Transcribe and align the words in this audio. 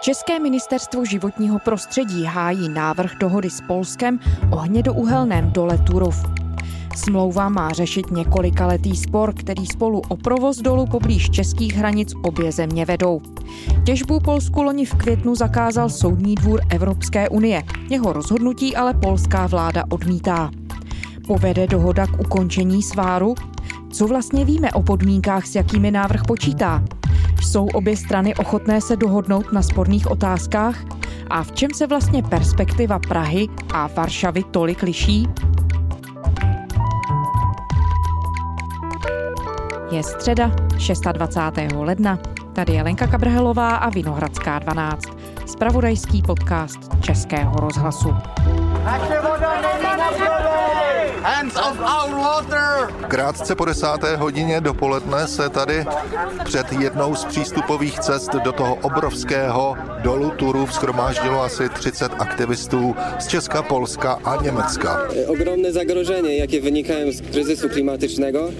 České 0.00 0.38
ministerstvo 0.38 1.04
životního 1.04 1.58
prostředí 1.58 2.24
hájí 2.24 2.68
návrh 2.68 3.10
dohody 3.20 3.50
s 3.50 3.60
Polskem 3.60 4.20
o 4.50 4.56
hnědouhelném 4.56 5.52
dole 5.52 5.78
Turów. 5.78 6.24
Smlouva 6.96 7.48
má 7.48 7.70
řešit 7.70 8.10
několikaletý 8.10 8.96
spor, 8.96 9.34
který 9.34 9.66
spolu 9.66 10.02
o 10.08 10.16
provoz 10.16 10.56
dolu 10.56 10.86
poblíž 10.86 11.30
českých 11.30 11.74
hranic 11.74 12.12
obě 12.22 12.52
země 12.52 12.84
vedou. 12.84 13.20
Těžbu 13.84 14.20
Polsku 14.20 14.62
loni 14.62 14.84
v 14.84 14.94
květnu 14.94 15.34
zakázal 15.34 15.90
Soudní 15.90 16.34
dvůr 16.34 16.60
Evropské 16.70 17.28
unie. 17.28 17.62
Jeho 17.90 18.12
rozhodnutí 18.12 18.76
ale 18.76 18.94
polská 18.94 19.46
vláda 19.46 19.84
odmítá. 19.90 20.50
Povede 21.26 21.66
dohoda 21.66 22.06
k 22.06 22.20
ukončení 22.20 22.82
sváru? 22.82 23.34
Co 23.92 24.06
vlastně 24.06 24.44
víme 24.44 24.72
o 24.72 24.82
podmínkách, 24.82 25.46
s 25.46 25.54
jakými 25.54 25.90
návrh 25.90 26.22
počítá? 26.26 26.84
Jsou 27.42 27.66
obě 27.66 27.96
strany 27.96 28.34
ochotné 28.34 28.80
se 28.80 28.96
dohodnout 28.96 29.52
na 29.52 29.62
sporných 29.62 30.10
otázkách? 30.10 30.76
A 31.30 31.42
v 31.42 31.52
čem 31.52 31.70
se 31.74 31.86
vlastně 31.86 32.22
perspektiva 32.22 32.98
Prahy 32.98 33.46
a 33.72 33.86
Varšavy 33.86 34.44
tolik 34.50 34.82
liší? 34.82 35.28
Je 39.90 40.02
středa 40.02 40.50
26. 41.12 41.72
ledna. 41.76 42.18
Tady 42.52 42.72
je 42.72 42.82
Lenka 42.82 43.06
Kabrhelová 43.06 43.76
a 43.76 43.90
Vinohradská 43.90 44.58
12. 44.58 45.04
Spravodajský 45.46 46.22
podcast 46.22 46.78
Českého 47.02 47.52
rozhlasu. 47.56 48.10
Naše 48.84 49.20
voda 49.20 49.58
Hands 51.22 51.56
of 51.56 51.78
our 51.80 52.14
water! 52.14 52.94
Krátce 53.08 53.54
po 53.54 53.64
desáté 53.64 54.16
hodině 54.16 54.60
dopoledne 54.60 55.28
se 55.28 55.48
tady 55.48 55.84
před 56.44 56.72
jednou 56.72 57.14
z 57.14 57.24
přístupových 57.24 57.98
cest 57.98 58.30
do 58.44 58.52
toho 58.52 58.74
obrovského 58.74 59.76
dolu 60.02 60.30
Turu 60.30 60.66
schromáždilo 60.66 61.42
asi 61.42 61.68
30 61.68 62.12
aktivistů 62.18 62.94
z 63.18 63.26
Česka, 63.26 63.62
Polska 63.62 64.12
a 64.12 64.42
Německa. 64.42 65.08
Ogromné 65.26 65.72
zagrožení, 65.72 66.38
jaké 66.38 66.60
vynikají 66.60 67.12
z 67.12 67.20
kryzysu 67.20 67.68
klimatycznego. 67.68 68.50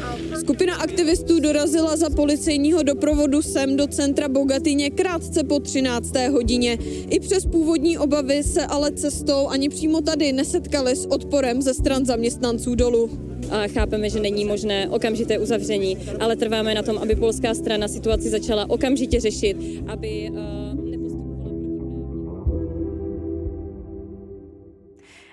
Skupina 0.40 0.76
aktivistů 0.76 1.40
dorazila 1.40 1.96
za 1.96 2.10
policejního 2.10 2.82
doprovodu 2.82 3.42
sem 3.42 3.76
do 3.76 3.86
centra 3.86 4.28
Bogatyně 4.28 4.90
krátce 4.90 5.44
po 5.44 5.60
13. 5.60 6.12
hodině. 6.32 6.72
I 7.10 7.20
přes 7.20 7.46
původní 7.46 7.98
obavy 7.98 8.42
se 8.42 8.66
ale 8.66 8.92
cestou 8.92 9.48
ani 9.48 9.68
přímo 9.68 10.00
tady 10.00 10.32
nesetkali 10.32 10.96
s 10.96 11.06
odporem 11.06 11.62
ze 11.62 11.74
stran 11.74 12.04
zaměstnanců 12.04 12.47
dolu. 12.74 13.10
A 13.50 13.68
chápeme, 13.68 14.10
že 14.10 14.20
není 14.20 14.44
možné 14.44 14.88
okamžité 14.88 15.38
uzavření, 15.38 15.96
ale 16.20 16.36
trváme 16.36 16.74
na 16.74 16.82
tom, 16.82 16.98
aby 16.98 17.16
polská 17.16 17.54
strana 17.54 17.88
situaci 17.88 18.30
začala 18.30 18.70
okamžitě 18.70 19.20
řešit, 19.20 19.56
aby 19.88 20.30
uh, 20.30 20.68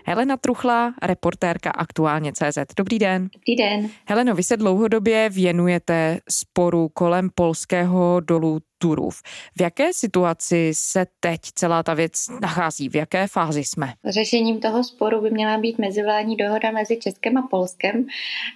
Helena 0.08 0.38
Truchla, 0.38 0.93
reportérka 1.03 1.71
Aktuálně 1.71 2.31
CZ. 2.33 2.58
Dobrý 2.77 2.99
den. 2.99 3.30
Dobrý 3.33 3.55
den. 3.55 3.89
Heleno, 4.05 4.36
vy 4.36 4.43
se 4.43 4.58
dlouhodobě 4.58 5.30
věnujete 5.30 6.19
sporu 6.30 6.89
kolem 6.93 7.30
polského 7.36 8.19
dolu 8.19 8.59
Turów. 8.78 9.22
V 9.58 9.62
jaké 9.62 9.94
situaci 9.94 10.72
se 10.73 11.06
teď 11.20 11.42
celá 11.42 11.84
ta 11.84 11.94
věc 11.94 12.12
nachází? 12.42 12.90
V 12.90 12.95
jaké 12.95 13.28
fázi 13.28 13.64
jsme? 13.64 13.94
Řešením 14.06 14.59
toho 14.59 14.84
sporu 14.84 15.22
by 15.22 15.32
měla 15.32 15.58
být 15.58 15.78
mezivládní 15.78 16.36
dohoda 16.36 16.72
mezi 16.72 16.98
Českem 16.98 17.38
a 17.38 17.48
Polskem. 17.52 18.06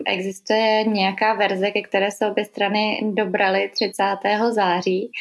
Existuje 0.08 0.84
nějaká 0.84 1.34
verze, 1.34 1.72
ke 1.72 1.82
které 1.82 2.12
se 2.12 2.28
obě 2.28 2.46
strany 2.46 3.00
dobraly 3.14 3.72
30. 3.74 4.04
září. 4.52 5.12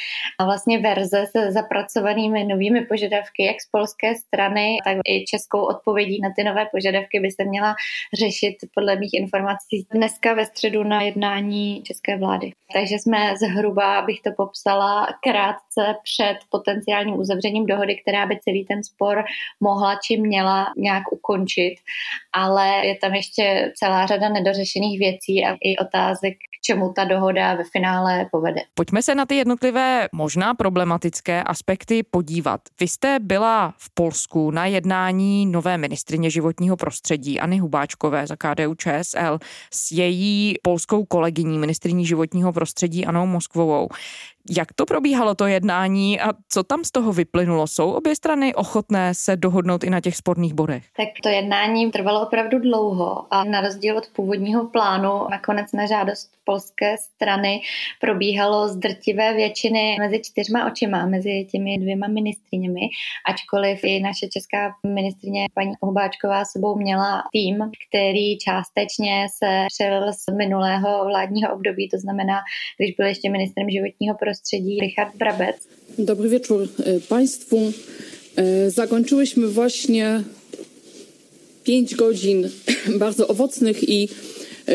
A 0.41 0.45
vlastně 0.45 0.79
verze 0.79 1.27
se 1.37 1.53
zapracovanými 1.53 2.45
novými 2.45 2.87
požadavky, 2.87 3.45
jak 3.45 3.57
z 3.61 3.71
polské 3.71 4.15
strany, 4.15 4.77
tak 4.85 4.97
i 5.09 5.25
českou 5.25 5.61
odpovědí 5.61 6.21
na 6.21 6.29
ty 6.37 6.45
nové 6.45 6.67
požadavky 6.73 7.21
by 7.21 7.31
se 7.31 7.45
měla 7.45 7.75
řešit 8.19 8.57
podle 8.75 8.97
mých 8.97 9.15
informací 9.15 9.87
dneska 9.95 10.35
ve 10.35 10.47
středu 10.47 10.83
na 10.83 11.03
jednání 11.03 11.83
české 11.83 12.17
vlády. 12.17 12.53
Takže 12.73 12.95
jsme 12.95 13.35
zhruba, 13.37 13.99
abych 13.99 14.21
to 14.21 14.31
popsala, 14.37 14.98
krátce 15.23 15.95
před 16.03 16.39
potenciálním 16.51 17.19
uzavřením 17.19 17.67
dohody, 17.67 17.97
která 18.03 18.27
by 18.27 18.39
celý 18.45 18.65
ten 18.65 18.85
spor 18.85 19.25
mohla 19.61 19.99
či 20.07 20.21
měla 20.21 20.67
nějak 20.77 21.13
ukončit, 21.13 21.75
ale 22.33 22.87
je 22.87 22.97
tam 22.97 23.15
ještě 23.15 23.73
celá 23.77 24.07
řada 24.07 24.29
nedořešených 24.29 24.99
věcí 24.99 25.45
a 25.45 25.57
i 25.63 25.77
otázek, 25.77 26.35
k 26.35 26.63
čemu 26.65 26.93
ta 26.93 27.05
dohoda 27.05 27.55
ve 27.55 27.65
finále 27.73 28.27
povede. 28.31 28.61
Pojďme 28.75 29.03
se 29.03 29.15
na 29.15 29.27
ty 29.27 29.35
jednotlivé 29.35 30.09
možná 30.13 30.55
problematické 30.55 31.43
aspekty 31.43 32.03
podívat. 32.03 32.61
Vy 32.81 32.89
jste 32.89 33.19
byla 33.21 33.75
v 33.79 33.95
Polsku 33.95 34.51
na 34.51 34.67
jednání 34.67 35.47
nové 35.47 35.79
ministrině 35.79 36.31
životního 36.31 36.77
prostředí 36.77 37.41
Anny 37.41 37.59
Hubáčkové 37.59 38.27
za 38.27 38.37
KDU 38.37 38.75
ČSL 38.75 39.39
s 39.73 39.93
její 39.93 40.55
polskou 40.63 41.05
kolegyní 41.05 41.59
ministriní 41.59 42.07
životního 42.07 42.53
prostředí 42.53 43.07
Anou 43.07 43.27
Moskvovou. 43.27 43.89
Jak 44.57 44.73
to 44.73 44.87
probíhalo 44.87 45.35
to 45.35 45.47
jednání 45.47 46.21
a 46.21 46.33
co 46.49 46.63
tam 46.63 46.85
z 46.85 46.91
toho 46.91 47.13
vyplynulo? 47.13 47.67
Jsou 47.67 47.93
obě 47.93 48.17
strany 48.17 48.55
ochotné 48.55 49.15
se 49.15 49.37
dohodnout 49.37 49.85
i 49.85 49.91
na 49.91 50.01
těch 50.01 50.17
sporných 50.17 50.55
bodech? 50.55 50.85
Tak 50.97 51.09
to 51.23 51.29
jednání 51.29 51.91
trvalo 51.91 52.27
opravdu 52.27 52.59
dlouho 52.59 53.27
a 53.31 53.45
na 53.45 53.61
rozdíl 53.61 53.97
od 53.97 54.07
původního 54.17 54.67
plánu 54.67 55.29
nakonec 55.31 55.73
na 55.73 55.87
žádost 55.87 56.31
polské 56.45 56.97
strany 56.99 57.61
probíhalo 58.01 58.69
z 58.69 58.77
drtivé 58.77 59.35
většiny 59.35 59.97
mezi 60.01 60.21
čtyřma 60.25 60.67
očima, 60.67 61.07
mezi 61.07 61.47
těmi 61.53 61.79
dvěma 61.79 62.09
ministriněmi, 62.09 62.81
ačkoliv 63.29 63.81
i 63.85 64.01
naše 64.01 64.29
česká 64.29 64.75
ministrině 64.87 65.47
paní 65.55 65.73
Hubáčková 65.83 66.45
sebou 66.45 66.77
měla 66.77 67.23
tým, 67.33 67.71
který 67.89 68.39
částečně 68.39 69.27
se 69.39 69.65
přelil 69.75 70.13
z 70.13 70.25
minulého 70.39 71.05
vládního 71.05 71.55
období, 71.55 71.89
to 71.89 71.99
znamená, 71.99 72.37
když 72.79 72.95
byl 72.97 73.07
ještě 73.07 73.31
ministrem 73.31 73.71
životního 73.71 74.17
prostředí 74.17 74.38
Richard 74.81 75.17
Brabec. 75.17 75.57
Dobry 75.99 76.29
wieczór 76.29 76.69
e, 76.79 77.01
Państwu. 77.01 77.73
E, 78.37 78.71
zakończyłyśmy 78.71 79.49
właśnie 79.49 80.23
pięć 81.65 81.95
godzin 81.95 82.49
bardzo 82.99 83.29
owocnych 83.29 83.89
i 83.89 84.09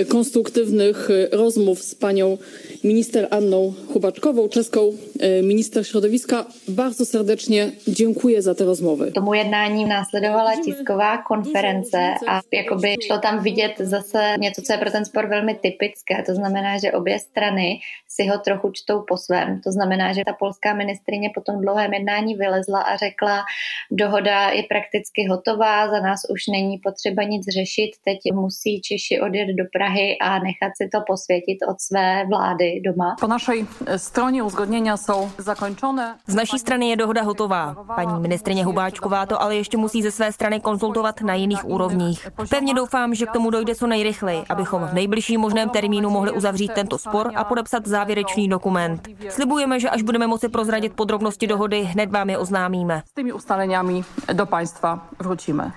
konstruktywnych 0.08 1.10
rozmów 1.32 1.82
z 1.82 1.96
panią 1.96 2.38
minister 2.84 3.28
Anną 3.32 3.74
Chubaczkową, 3.94 4.50
czeską 4.50 4.80
e, 5.20 5.42
minister 5.42 5.88
środowiska. 5.88 6.46
Bardzo 6.68 7.06
serdecznie 7.06 7.72
dziękuję 7.88 8.42
za 8.42 8.56
te 8.56 8.66
rozmowy. 8.66 9.12
Tomu 9.12 9.34
jednání 9.34 9.86
následovala 9.86 10.58
tisková 10.58 11.18
konference 11.18 12.16
a 12.28 12.42
jakoby 12.52 12.96
šlo 13.08 13.18
tam 13.18 13.44
vidět 13.44 13.74
zase 13.80 14.36
něco, 14.40 14.62
co 14.62 14.74
je 14.74 14.80
pro 14.80 14.92
ten 14.92 15.06
spor 15.06 15.28
velmi 15.28 15.56
typické. 15.56 16.24
To 16.26 16.36
znamená, 16.36 16.78
že 16.78 16.92
obě 16.92 17.20
strany 17.20 17.80
si 18.08 18.28
ho 18.28 18.38
trochu 18.38 18.72
čtou 18.72 19.02
po 19.02 19.18
svém. 19.18 19.62
To 19.62 19.72
znamená, 19.72 20.14
že 20.14 20.22
ta 20.26 20.34
polská 20.34 20.74
ministrině 20.74 21.30
po 21.36 21.42
tom 21.42 21.62
dlouhém 21.62 21.94
jednání 21.94 22.36
vylezla 22.36 22.82
a 22.82 22.98
řekla, 22.98 23.44
dohoda 23.92 24.50
je 24.50 24.64
prakticky 24.64 25.28
hotová, 25.30 25.90
za 25.90 26.00
nás 26.00 26.20
už 26.30 26.48
není 26.48 26.78
potřeba 26.78 27.24
nic 27.24 27.46
řešit, 27.54 27.92
teď 28.06 28.18
musí 28.34 28.82
Češi 28.82 29.22
odjet 29.22 29.48
do 29.48 29.64
Prahy 29.74 29.83
a 30.22 30.40
nechat 30.40 30.72
si 30.82 30.90
to 30.94 31.00
posvětit 31.08 31.58
od 31.70 31.76
své 31.82 32.26
vlády 32.26 32.82
doma. 32.86 33.16
Po 33.20 33.28
naší 33.28 33.68
straně 33.98 34.44
uzgodnění 34.44 34.90
jsou 34.96 35.32
zakončené. 35.38 36.16
Z 36.28 36.36
naší 36.36 36.60
strany 36.60 36.90
je 36.90 36.96
dohoda 36.96 37.22
hotová. 37.22 37.76
Paní 37.96 38.20
ministrině 38.20 38.66
Hubáčková 38.66 39.26
to 39.26 39.42
ale 39.42 39.56
ještě 39.56 39.78
musí 39.78 40.02
ze 40.02 40.12
své 40.12 40.32
strany 40.32 40.60
konzultovat 40.60 41.22
na 41.22 41.34
jiných 41.34 41.66
úrovních. 41.66 42.28
Pevně 42.50 42.74
doufám, 42.74 43.16
že 43.16 43.26
k 43.26 43.32
tomu 43.32 43.50
dojde 43.50 43.76
co 43.76 43.88
nejrychleji, 43.88 44.44
abychom 44.50 44.82
v 44.82 44.94
nejbližším 44.94 45.42
možném 45.42 45.70
termínu 45.70 46.10
mohli 46.10 46.32
uzavřít 46.32 46.74
tento 46.74 46.98
spor 46.98 47.32
a 47.36 47.44
podepsat 47.44 47.86
závěrečný 47.86 48.50
dokument. 48.50 49.08
Slibujeme, 49.30 49.80
že 49.80 49.90
až 49.90 50.02
budeme 50.02 50.28
moci 50.28 50.50
prozradit 50.50 50.94
podrobnosti 50.94 51.48
dohody, 51.48 51.82
hned 51.82 52.12
vám 52.12 52.30
je 52.30 52.38
oznámíme. 52.38 53.02
S 53.06 53.14
těmi 53.14 53.34
ustaleniami 53.34 54.02
do 54.34 54.46
państwa 54.46 55.08
vrutíme. 55.20 55.72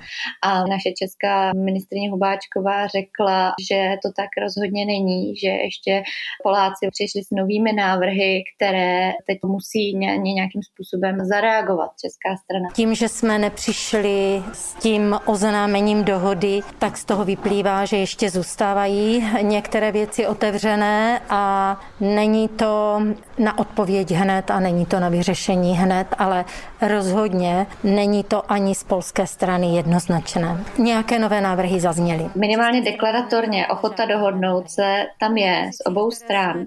A 0.44 0.58
naše 0.58 0.92
česká 0.98 1.50
ministrině 1.64 2.10
Hubáčková 2.10 2.86
řekla, 2.86 3.52
že 3.70 3.95
to 4.02 4.08
tak 4.16 4.30
rozhodně 4.42 4.86
není, 4.86 5.36
že 5.36 5.48
ještě 5.48 6.02
Poláci 6.42 6.88
přišli 6.90 7.22
s 7.24 7.30
novými 7.30 7.72
návrhy, 7.72 8.42
které 8.56 9.12
teď 9.26 9.38
musí 9.44 9.96
nějakým 9.96 10.62
způsobem 10.62 11.16
zareagovat 11.24 11.90
česká 12.00 12.36
strana. 12.44 12.68
Tím, 12.74 12.94
že 12.94 13.08
jsme 13.08 13.38
nepřišli 13.38 14.42
s 14.52 14.74
tím 14.74 15.18
oznámením 15.24 16.04
dohody, 16.04 16.60
tak 16.78 16.96
z 16.96 17.04
toho 17.04 17.24
vyplývá, 17.24 17.84
že 17.84 17.96
ještě 17.96 18.30
zůstávají 18.30 19.24
některé 19.42 19.92
věci 19.92 20.26
otevřené 20.26 21.20
a 21.28 21.76
není 22.00 22.48
to 22.48 23.02
na 23.38 23.58
odpověď 23.58 24.10
hned 24.10 24.50
a 24.50 24.60
není 24.60 24.86
to 24.86 25.00
na 25.00 25.08
vyřešení 25.08 25.76
hned, 25.76 26.06
ale 26.18 26.44
rozhodně 26.82 27.66
není 27.84 28.24
to 28.24 28.52
ani 28.52 28.74
z 28.74 28.84
polské 28.84 29.26
strany 29.26 29.76
jednoznačné. 29.76 30.64
Nějaké 30.78 31.18
nové 31.18 31.40
návrhy 31.40 31.80
zazněly. 31.80 32.30
Minimálně 32.34 32.80
deklaratorně 32.82 33.66
ochota 33.76 34.04
dohodnout 34.04 34.70
se 34.70 35.06
tam 35.20 35.36
je 35.36 35.70
z 35.74 35.86
obou 35.86 36.10
stran, 36.10 36.66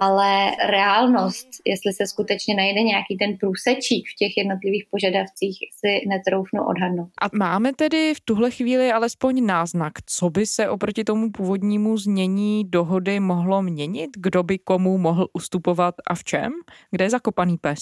ale 0.00 0.50
reálnost, 0.66 1.48
jestli 1.66 1.92
se 1.92 2.06
skutečně 2.06 2.54
najde 2.54 2.80
nějaký 2.82 3.16
ten 3.16 3.36
průsečík 3.36 4.08
v 4.08 4.16
těch 4.18 4.36
jednotlivých 4.36 4.84
požadavcích, 4.90 5.58
si 5.80 6.08
netroufnu 6.08 6.64
odhadnout. 6.64 7.08
A 7.22 7.26
máme 7.36 7.72
tedy 7.72 8.14
v 8.14 8.20
tuhle 8.20 8.50
chvíli 8.50 8.92
alespoň 8.92 9.46
náznak, 9.46 9.92
co 10.06 10.30
by 10.30 10.46
se 10.46 10.68
oproti 10.68 11.04
tomu 11.04 11.30
původnímu 11.30 11.98
znění 11.98 12.64
dohody 12.64 13.20
mohlo 13.20 13.62
měnit? 13.62 14.10
Kdo 14.16 14.42
by 14.42 14.58
komu 14.58 14.98
mohl 14.98 15.28
ustupovat 15.32 15.94
a 16.06 16.14
v 16.14 16.24
čem? 16.24 16.52
Kde 16.90 17.04
je 17.04 17.10
zakopaný 17.10 17.56
pes? 17.58 17.78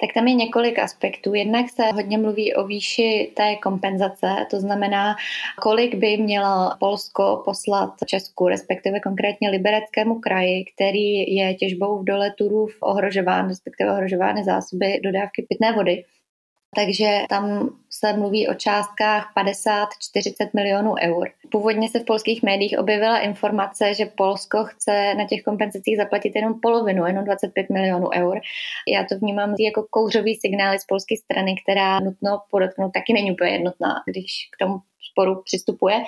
Tak 0.00 0.10
tam 0.14 0.26
je 0.28 0.34
několik 0.34 0.78
aspektů. 0.78 1.34
Jednak 1.34 1.70
se 1.70 1.82
hodně 1.92 2.18
mluví 2.18 2.54
o 2.54 2.66
výši 2.66 3.32
té 3.36 3.56
kompenzace, 3.56 4.26
to 4.50 4.60
znamená, 4.60 5.16
kolik 5.62 5.94
by 5.94 6.16
mělo 6.16 6.70
Polsko 6.80 7.42
poslat 7.44 7.90
Česku, 8.06 8.48
respektive 8.48 9.00
konkrétně 9.00 9.50
Libereckému 9.50 10.20
kraji, 10.20 10.64
který 10.74 11.34
je 11.36 11.54
těžbou 11.54 11.98
v 11.98 12.04
dole 12.04 12.34
Turův 12.38 12.76
ohrožován, 12.80 13.48
respektive 13.48 13.92
ohrožovány 13.92 14.44
zásoby 14.44 15.00
dodávky 15.04 15.46
pitné 15.48 15.72
vody. 15.72 16.04
Takže 16.74 17.22
tam 17.28 17.70
se 17.90 18.12
mluví 18.12 18.48
o 18.48 18.54
částkách 18.54 19.32
50-40 19.36 19.86
milionů 20.54 20.94
eur. 21.02 21.28
Původně 21.50 21.88
se 21.88 21.98
v 21.98 22.04
polských 22.04 22.42
médiích 22.42 22.78
objevila 22.78 23.18
informace, 23.18 23.94
že 23.94 24.06
Polsko 24.06 24.64
chce 24.64 25.14
na 25.14 25.26
těch 25.26 25.42
kompenzacích 25.42 25.96
zaplatit 25.96 26.32
jenom 26.34 26.60
polovinu, 26.60 27.06
jenom 27.06 27.24
25 27.24 27.70
milionů 27.70 28.08
eur. 28.14 28.40
Já 28.88 29.04
to 29.04 29.18
vnímám 29.18 29.54
jako 29.58 29.86
kouřový 29.90 30.34
signály 30.34 30.78
z 30.78 30.84
polské 30.84 31.16
strany, 31.16 31.54
která 31.62 32.00
nutno 32.00 32.42
podotknout 32.50 32.92
taky 32.92 33.12
není 33.12 33.32
úplně 33.32 33.50
jednotná, 33.50 33.94
když 34.06 34.48
k 34.56 34.64
tomu 34.64 34.78
sporu 35.10 35.42
přistupuje 35.44 36.04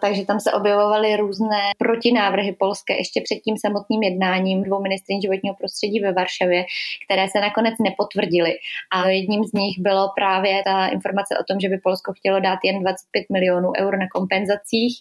takže 0.00 0.24
tam 0.24 0.40
se 0.40 0.52
objevovaly 0.52 1.16
různé 1.16 1.60
protinávrhy 1.78 2.52
polské 2.52 2.96
ještě 2.96 3.20
před 3.20 3.36
tím 3.36 3.56
samotným 3.58 4.02
jednáním 4.02 4.62
dvou 4.62 4.82
ministrin 4.82 5.22
životního 5.22 5.54
prostředí 5.54 6.00
ve 6.00 6.12
Varšavě, 6.12 6.64
které 7.04 7.28
se 7.28 7.40
nakonec 7.40 7.74
nepotvrdily. 7.80 8.54
A 8.92 9.08
jedním 9.08 9.44
z 9.44 9.52
nich 9.52 9.78
bylo 9.78 10.10
právě 10.16 10.62
ta 10.64 10.86
informace 10.86 11.38
o 11.40 11.44
tom, 11.44 11.60
že 11.60 11.68
by 11.68 11.78
Polsko 11.78 12.12
chtělo 12.12 12.40
dát 12.40 12.58
jen 12.64 12.80
25 12.80 13.24
milionů 13.32 13.72
eur 13.80 13.98
na 13.98 14.08
kompenzacích. 14.14 14.94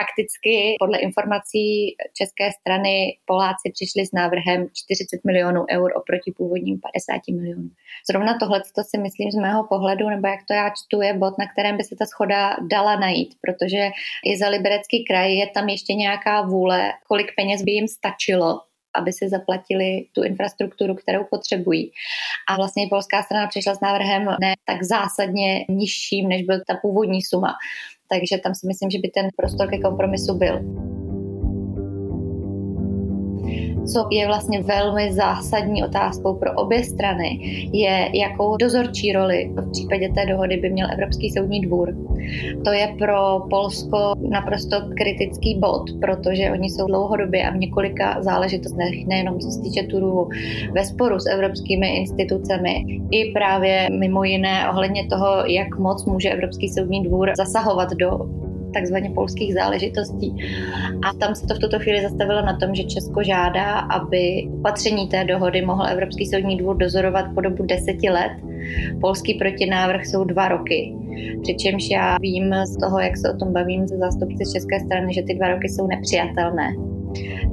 Fakticky 0.00 0.76
podle 0.78 0.98
informací 0.98 1.96
české 2.14 2.52
strany 2.60 3.16
Poláci 3.24 3.66
přišli 3.72 4.06
s 4.06 4.12
návrhem 4.12 4.66
40 4.72 5.24
milionů 5.24 5.64
eur 5.70 5.92
oproti 5.96 6.32
původním 6.36 6.80
50 6.80 7.20
milionů. 7.36 7.68
Zrovna 8.10 8.38
tohle 8.38 8.62
to 8.74 8.82
si 8.84 8.98
myslím 8.98 9.30
z 9.30 9.36
mého 9.36 9.64
pohledu, 9.64 10.08
nebo 10.08 10.26
jak 10.28 10.40
to 10.48 10.54
já 10.54 10.70
čtu, 10.70 11.02
je 11.02 11.12
bod, 11.14 11.38
na 11.38 11.46
kterém 11.52 11.76
by 11.76 11.84
se 11.84 11.96
ta 11.96 12.06
schoda 12.06 12.56
dala 12.70 12.96
najít, 12.96 13.34
protože 13.40 13.90
i 14.24 14.36
za 14.40 14.48
Liberecký 14.48 15.04
kraj 15.04 15.34
je 15.34 15.46
tam 15.46 15.68
ještě 15.68 15.94
nějaká 15.94 16.42
vůle, 16.42 16.92
kolik 17.08 17.26
peněz 17.36 17.62
by 17.62 17.70
jim 17.72 17.88
stačilo, 17.88 18.60
aby 18.94 19.12
si 19.12 19.28
zaplatili 19.28 20.06
tu 20.14 20.22
infrastrukturu, 20.22 20.94
kterou 20.94 21.24
potřebují. 21.30 21.90
A 22.48 22.56
vlastně 22.56 22.86
polská 22.90 23.22
strana 23.22 23.46
přišla 23.46 23.74
s 23.74 23.80
návrhem 23.80 24.24
ne 24.40 24.54
tak 24.64 24.82
zásadně 24.82 25.64
nižším, 25.68 26.28
než 26.28 26.42
byl 26.42 26.60
ta 26.66 26.74
původní 26.82 27.22
suma. 27.22 27.54
Takže 28.08 28.38
tam 28.42 28.54
si 28.54 28.66
myslím, 28.66 28.90
že 28.90 28.98
by 28.98 29.08
ten 29.08 29.28
prostor 29.36 29.70
ke 29.70 29.78
kompromisu 29.78 30.38
byl 30.38 30.60
co 33.86 34.06
je 34.10 34.26
vlastně 34.26 34.62
velmi 34.62 35.12
zásadní 35.12 35.84
otázkou 35.84 36.34
pro 36.34 36.52
obě 36.52 36.84
strany, 36.84 37.38
je, 37.72 38.08
jakou 38.14 38.56
dozorčí 38.56 39.12
roli 39.12 39.50
v 39.56 39.70
případě 39.70 40.08
té 40.08 40.26
dohody 40.26 40.56
by 40.56 40.70
měl 40.70 40.88
Evropský 40.92 41.30
soudní 41.30 41.60
dvůr. 41.60 41.94
To 42.64 42.72
je 42.72 42.94
pro 42.98 43.40
Polsko 43.50 44.14
naprosto 44.30 44.76
kritický 44.96 45.58
bod, 45.58 45.82
protože 46.00 46.50
oni 46.52 46.70
jsou 46.70 46.86
dlouhodobě 46.86 47.48
a 47.48 47.50
v 47.50 47.56
několika 47.56 48.22
záležitostech, 48.22 49.06
nejenom 49.06 49.38
co 49.38 49.50
se 49.50 49.60
týče 49.60 49.82
Turu, 49.82 50.28
ve 50.72 50.84
sporu 50.84 51.18
s 51.18 51.26
evropskými 51.26 51.96
institucemi, 51.96 53.00
i 53.10 53.32
právě 53.32 53.88
mimo 53.98 54.24
jiné 54.24 54.70
ohledně 54.70 55.06
toho, 55.06 55.46
jak 55.46 55.78
moc 55.78 56.04
může 56.04 56.30
Evropský 56.30 56.68
soudní 56.68 57.02
dvůr 57.02 57.32
zasahovat 57.36 57.90
do 57.90 58.39
takzvaně 58.70 59.10
polských 59.10 59.54
záležitostí. 59.54 60.36
A 61.02 61.12
tam 61.14 61.34
se 61.34 61.46
to 61.46 61.54
v 61.54 61.58
tuto 61.58 61.78
chvíli 61.78 62.02
zastavilo 62.02 62.42
na 62.42 62.56
tom, 62.56 62.74
že 62.74 62.84
Česko 62.84 63.22
žádá, 63.22 63.78
aby 63.78 64.48
opatření 64.58 65.08
té 65.08 65.24
dohody 65.24 65.62
mohl 65.62 65.86
Evropský 65.86 66.26
soudní 66.26 66.56
dvůr 66.56 66.76
dozorovat 66.76 67.24
po 67.34 67.40
dobu 67.40 67.66
deseti 67.66 68.10
let. 68.10 68.32
Polský 69.00 69.34
protinávrh 69.34 70.06
jsou 70.06 70.24
dva 70.24 70.48
roky. 70.48 70.94
Přičemž 71.42 71.90
já 71.90 72.18
vím 72.18 72.54
z 72.64 72.76
toho, 72.76 73.00
jak 73.00 73.16
se 73.16 73.32
o 73.32 73.36
tom 73.36 73.52
bavím 73.52 73.88
se 73.88 73.96
zástupci 73.96 74.52
české 74.52 74.80
strany, 74.80 75.14
že 75.14 75.22
ty 75.22 75.34
dva 75.34 75.48
roky 75.48 75.68
jsou 75.68 75.86
nepřijatelné. 75.86 76.72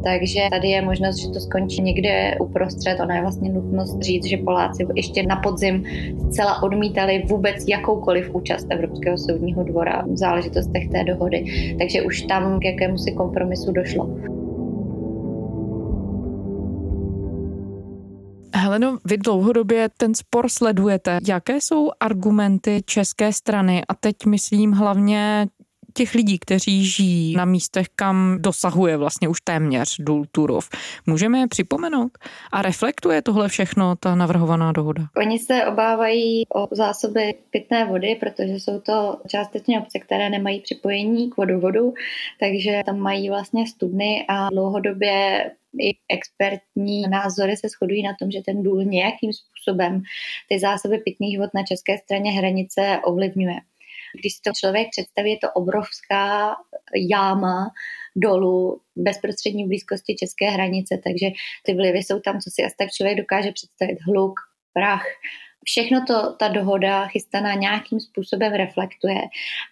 Takže 0.03 0.39
tady 0.51 0.67
je 0.67 0.81
možnost, 0.81 1.17
že 1.17 1.29
to 1.29 1.39
skončí 1.39 1.81
někde 1.81 2.37
uprostřed. 2.39 2.99
Ona 2.99 3.15
je 3.15 3.21
vlastně 3.21 3.49
nutnost 3.49 4.01
říct, 4.01 4.25
že 4.25 4.37
Poláci 4.37 4.87
ještě 4.95 5.23
na 5.23 5.35
podzim 5.35 5.83
zcela 6.29 6.63
odmítali 6.63 7.23
vůbec 7.27 7.55
jakoukoliv 7.67 8.35
účast 8.35 8.67
Evropského 8.69 9.17
soudního 9.17 9.63
dvora 9.63 10.03
v 10.07 10.17
záležitostech 10.17 10.89
té 10.89 11.03
dohody. 11.03 11.45
Takže 11.79 12.01
už 12.01 12.21
tam 12.21 12.59
k 12.59 12.65
jakému 12.65 12.97
si 12.97 13.11
kompromisu 13.11 13.71
došlo. 13.71 14.09
Heleno, 18.55 18.97
vy 19.05 19.17
dlouhodobě 19.17 19.89
ten 19.97 20.15
spor 20.15 20.49
sledujete. 20.49 21.17
Jaké 21.27 21.55
jsou 21.61 21.89
argumenty 21.99 22.81
české 22.85 23.33
strany? 23.33 23.81
A 23.89 23.93
teď 23.93 24.15
myslím 24.25 24.71
hlavně 24.71 25.47
těch 25.97 26.15
lidí, 26.15 26.39
kteří 26.39 26.85
žijí 26.85 27.35
na 27.35 27.45
místech, 27.45 27.87
kam 27.95 28.37
dosahuje 28.39 28.97
vlastně 28.97 29.27
už 29.27 29.41
téměř 29.41 29.95
důl 29.99 30.25
Turov. 30.31 30.69
Můžeme 31.05 31.39
je 31.39 31.47
připomenout? 31.47 32.11
A 32.51 32.61
reflektuje 32.61 33.21
tohle 33.21 33.49
všechno 33.49 33.95
ta 33.95 34.15
navrhovaná 34.15 34.71
dohoda? 34.71 35.03
Oni 35.17 35.39
se 35.39 35.65
obávají 35.65 36.43
o 36.55 36.67
zásoby 36.71 37.33
pitné 37.49 37.85
vody, 37.85 38.17
protože 38.19 38.53
jsou 38.53 38.79
to 38.79 39.17
částečně 39.27 39.79
obce, 39.79 39.99
které 39.99 40.29
nemají 40.29 40.61
připojení 40.61 41.29
k 41.29 41.37
vodovodu, 41.37 41.93
takže 42.39 42.81
tam 42.85 42.99
mají 42.99 43.29
vlastně 43.29 43.67
studny 43.67 44.25
a 44.29 44.49
dlouhodobě 44.49 45.51
i 45.81 45.95
expertní 46.09 47.01
názory 47.09 47.57
se 47.57 47.67
shodují 47.69 48.03
na 48.03 48.15
tom, 48.19 48.31
že 48.31 48.41
ten 48.45 48.63
důl 48.63 48.83
nějakým 48.83 49.31
způsobem 49.33 50.01
ty 50.49 50.59
zásoby 50.59 50.97
pitných 50.97 51.39
vod 51.39 51.49
na 51.53 51.63
české 51.63 51.97
straně 51.97 52.31
hranice 52.31 52.99
ovlivňuje. 53.03 53.55
Když 54.19 54.33
si 54.33 54.41
to 54.41 54.51
člověk 54.59 54.87
představí, 54.91 55.31
je 55.31 55.37
to 55.37 55.51
obrovská 55.51 56.55
jáma 57.09 57.69
dolů 58.15 58.81
bezprostřední 58.95 59.67
blízkosti 59.67 60.15
české 60.15 60.49
hranice, 60.49 60.99
takže 61.03 61.27
ty 61.63 61.73
vlivy 61.73 61.97
jsou 61.97 62.19
tam, 62.19 62.39
co 62.39 62.49
si 62.53 62.63
asi 62.63 62.75
tak 62.77 62.89
člověk 62.91 63.17
dokáže 63.17 63.51
představit, 63.51 63.97
hluk, 64.07 64.39
prach, 64.73 65.05
Všechno 65.69 66.05
to 66.07 66.35
ta 66.39 66.47
dohoda 66.47 67.07
chystaná 67.07 67.53
nějakým 67.53 67.99
způsobem 67.99 68.53
reflektuje, 68.53 69.21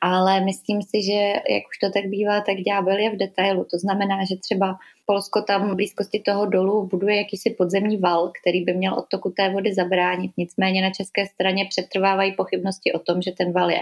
ale 0.01 0.41
myslím 0.41 0.81
si, 0.81 1.03
že 1.03 1.19
jak 1.49 1.63
už 1.71 1.77
to 1.83 1.89
tak 1.89 2.05
bývá, 2.05 2.41
tak 2.41 2.55
ďábel 2.55 2.97
je 2.97 3.09
v 3.09 3.17
detailu. 3.17 3.65
To 3.71 3.77
znamená, 3.77 4.17
že 4.29 4.35
třeba 4.35 4.77
Polsko 5.05 5.41
tam 5.41 5.71
v 5.71 5.75
blízkosti 5.75 6.19
toho 6.19 6.45
dolu 6.45 6.87
buduje 6.87 7.17
jakýsi 7.17 7.49
podzemní 7.49 7.97
val, 7.97 8.31
který 8.41 8.63
by 8.63 8.73
měl 8.73 8.93
odtoku 8.93 9.29
té 9.29 9.49
vody 9.49 9.73
zabránit. 9.73 10.31
Nicméně 10.37 10.81
na 10.81 10.89
české 10.89 11.25
straně 11.25 11.65
přetrvávají 11.69 12.31
pochybnosti 12.33 12.93
o 12.93 12.99
tom, 12.99 13.21
že 13.21 13.31
ten 13.31 13.51
val 13.51 13.71
je 13.71 13.81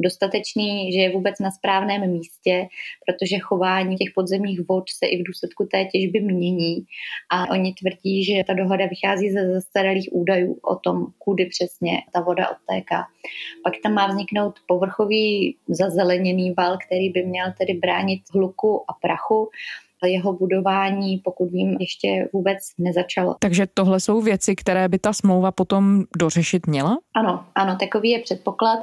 dostatečný, 0.00 0.92
že 0.92 0.98
je 0.98 1.12
vůbec 1.12 1.38
na 1.40 1.50
správném 1.50 2.10
místě, 2.10 2.68
protože 3.06 3.38
chování 3.38 3.96
těch 3.96 4.08
podzemních 4.14 4.60
vod 4.68 4.84
se 4.98 5.06
i 5.06 5.22
v 5.22 5.26
důsledku 5.26 5.68
té 5.72 5.84
těžby 5.84 6.20
mění 6.20 6.84
a 7.30 7.50
oni 7.50 7.74
tvrdí, 7.74 8.24
že 8.24 8.44
ta 8.46 8.52
dohoda 8.52 8.86
vychází 8.86 9.30
ze 9.30 9.52
zastaralých 9.52 10.08
údajů 10.12 10.58
o 10.62 10.76
tom, 10.76 11.06
kudy 11.18 11.46
přesně 11.46 11.98
ta 12.12 12.20
voda 12.20 12.50
odtéká. 12.50 13.04
Pak 13.64 13.74
tam 13.82 13.92
má 13.92 14.06
vzniknout 14.06 14.54
povrchový 14.68 15.56
zazeleněný 15.68 16.54
val, 16.56 16.78
který 16.86 17.10
by 17.10 17.26
měl 17.26 17.46
tedy 17.58 17.74
bránit 17.74 18.20
hluku 18.34 18.84
a 18.90 18.92
prachu 19.02 19.48
jeho 20.06 20.32
budování, 20.32 21.18
pokud 21.24 21.50
vím, 21.50 21.76
ještě 21.80 22.28
vůbec 22.32 22.58
nezačalo. 22.78 23.36
Takže 23.40 23.66
tohle 23.74 24.00
jsou 24.00 24.20
věci, 24.20 24.56
které 24.56 24.88
by 24.88 24.98
ta 24.98 25.12
smlouva 25.12 25.52
potom 25.52 26.04
dořešit 26.16 26.66
měla? 26.66 26.98
Ano, 27.14 27.44
ano, 27.54 27.76
takový 27.80 28.10
je 28.10 28.18
předpoklad. 28.18 28.78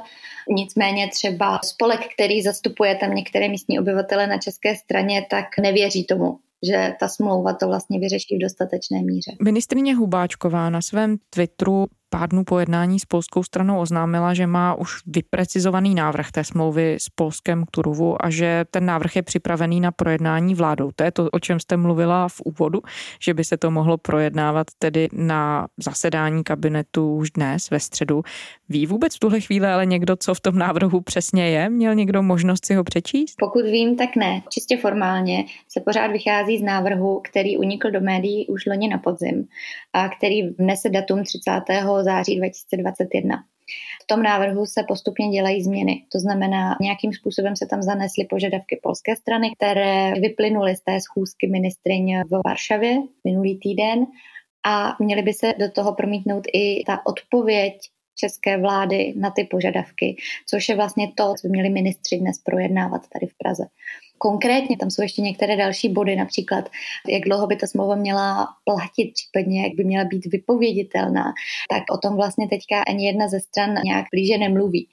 Nicméně 0.48 1.08
třeba 1.08 1.60
spolek, 1.64 2.00
který 2.14 2.42
zastupuje 2.42 2.94
tam 2.94 3.14
některé 3.14 3.48
místní 3.48 3.78
obyvatele 3.78 4.26
na 4.26 4.38
české 4.38 4.76
straně, 4.76 5.26
tak 5.30 5.44
nevěří 5.62 6.04
tomu, 6.04 6.38
že 6.68 6.92
ta 7.00 7.08
smlouva 7.08 7.54
to 7.54 7.66
vlastně 7.66 7.98
vyřeší 8.00 8.36
v 8.36 8.42
dostatečné 8.42 9.02
míře. 9.02 9.30
Ministrině 9.42 9.94
Hubáčková 9.94 10.70
na 10.70 10.82
svém 10.82 11.16
Twitteru 11.30 11.86
pár 12.10 12.28
dnů 12.28 12.44
po 12.44 12.58
jednání 12.58 13.00
s 13.00 13.04
polskou 13.04 13.42
stranou 13.42 13.80
oznámila, 13.80 14.34
že 14.34 14.46
má 14.46 14.74
už 14.74 14.90
vyprecizovaný 15.06 15.94
návrh 15.94 16.30
té 16.30 16.44
smlouvy 16.44 16.96
s 17.00 17.08
Polskem 17.08 17.64
k 17.64 17.70
Turovu 17.70 18.24
a 18.24 18.30
že 18.30 18.64
ten 18.70 18.86
návrh 18.86 19.16
je 19.16 19.22
připravený 19.22 19.80
na 19.80 19.92
projednání 19.92 20.54
vládou. 20.54 20.90
To 20.96 21.04
je 21.04 21.10
to, 21.10 21.28
o 21.32 21.38
čem 21.38 21.60
jste 21.60 21.76
mluvila 21.76 22.28
v 22.28 22.40
úvodu, 22.44 22.80
že 23.20 23.34
by 23.34 23.44
se 23.44 23.56
to 23.56 23.70
mohlo 23.70 23.98
projednávat 23.98 24.66
tedy 24.78 25.08
na 25.12 25.66
zasedání 25.76 26.44
kabinetu 26.44 27.16
už 27.16 27.30
dnes 27.30 27.70
ve 27.70 27.80
středu. 27.80 28.22
Ví 28.68 28.86
vůbec 28.86 29.16
v 29.16 29.18
tuhle 29.18 29.40
chvíli 29.40 29.66
ale 29.66 29.86
někdo, 29.86 30.16
co 30.16 30.34
v 30.34 30.40
tom 30.40 30.58
návrhu 30.58 31.00
přesně 31.00 31.50
je? 31.50 31.70
Měl 31.70 31.94
někdo 31.94 32.22
možnost 32.22 32.66
si 32.66 32.74
ho 32.74 32.84
přečíst? 32.84 33.34
Pokud 33.38 33.64
vím, 33.64 33.96
tak 33.96 34.16
ne. 34.16 34.42
Čistě 34.48 34.76
formálně 34.76 35.44
se 35.68 35.80
pořád 35.80 36.06
vychází 36.06 36.58
z 36.58 36.62
návrhu, 36.62 37.20
který 37.24 37.56
unikl 37.56 37.90
do 37.90 38.00
médií 38.00 38.46
už 38.46 38.66
loni 38.66 38.88
na 38.88 38.98
podzim 38.98 39.48
a 39.92 40.08
který 40.08 40.42
vnese 40.48 40.88
datum 40.88 41.22
30. 41.24 41.50
září 42.04 42.36
2021. 42.36 43.36
V 44.02 44.06
tom 44.06 44.22
návrhu 44.22 44.66
se 44.66 44.84
postupně 44.88 45.28
dělají 45.28 45.62
změny. 45.62 46.02
To 46.12 46.18
znamená, 46.18 46.76
nějakým 46.80 47.12
způsobem 47.12 47.56
se 47.56 47.66
tam 47.66 47.82
zanesly 47.82 48.24
požadavky 48.24 48.80
polské 48.82 49.16
strany, 49.16 49.50
které 49.56 50.12
vyplynuly 50.20 50.76
z 50.76 50.80
té 50.80 51.00
schůzky 51.00 51.46
ministryň 51.46 52.22
v 52.22 52.40
Varšavě 52.44 52.98
minulý 53.24 53.58
týden 53.58 54.06
a 54.66 54.96
měly 54.98 55.22
by 55.22 55.32
se 55.32 55.54
do 55.58 55.70
toho 55.70 55.94
promítnout 55.94 56.44
i 56.52 56.84
ta 56.86 57.06
odpověď 57.06 57.74
české 58.18 58.58
vlády 58.58 59.14
na 59.16 59.30
ty 59.30 59.44
požadavky, 59.44 60.16
což 60.46 60.68
je 60.68 60.76
vlastně 60.76 61.12
to, 61.16 61.34
co 61.40 61.48
by 61.48 61.50
měli 61.50 61.70
ministři 61.70 62.18
dnes 62.18 62.38
projednávat 62.38 63.02
tady 63.12 63.26
v 63.26 63.38
Praze. 63.38 63.64
Konkrétně 64.18 64.76
tam 64.76 64.90
jsou 64.90 65.02
ještě 65.02 65.22
některé 65.22 65.56
další 65.56 65.88
body, 65.88 66.16
například 66.16 66.68
jak 67.08 67.22
dlouho 67.22 67.46
by 67.46 67.56
ta 67.56 67.66
smlouva 67.66 67.94
měla 67.94 68.48
platit, 68.64 69.12
případně 69.12 69.62
jak 69.62 69.74
by 69.74 69.84
měla 69.84 70.04
být 70.04 70.26
vypověditelná, 70.26 71.24
tak 71.70 71.82
o 71.92 71.98
tom 71.98 72.16
vlastně 72.16 72.48
teďka 72.48 72.82
ani 72.82 73.06
jedna 73.06 73.28
ze 73.28 73.40
stran 73.40 73.74
nějak 73.84 74.06
blíže 74.12 74.38
nemluví. 74.38 74.88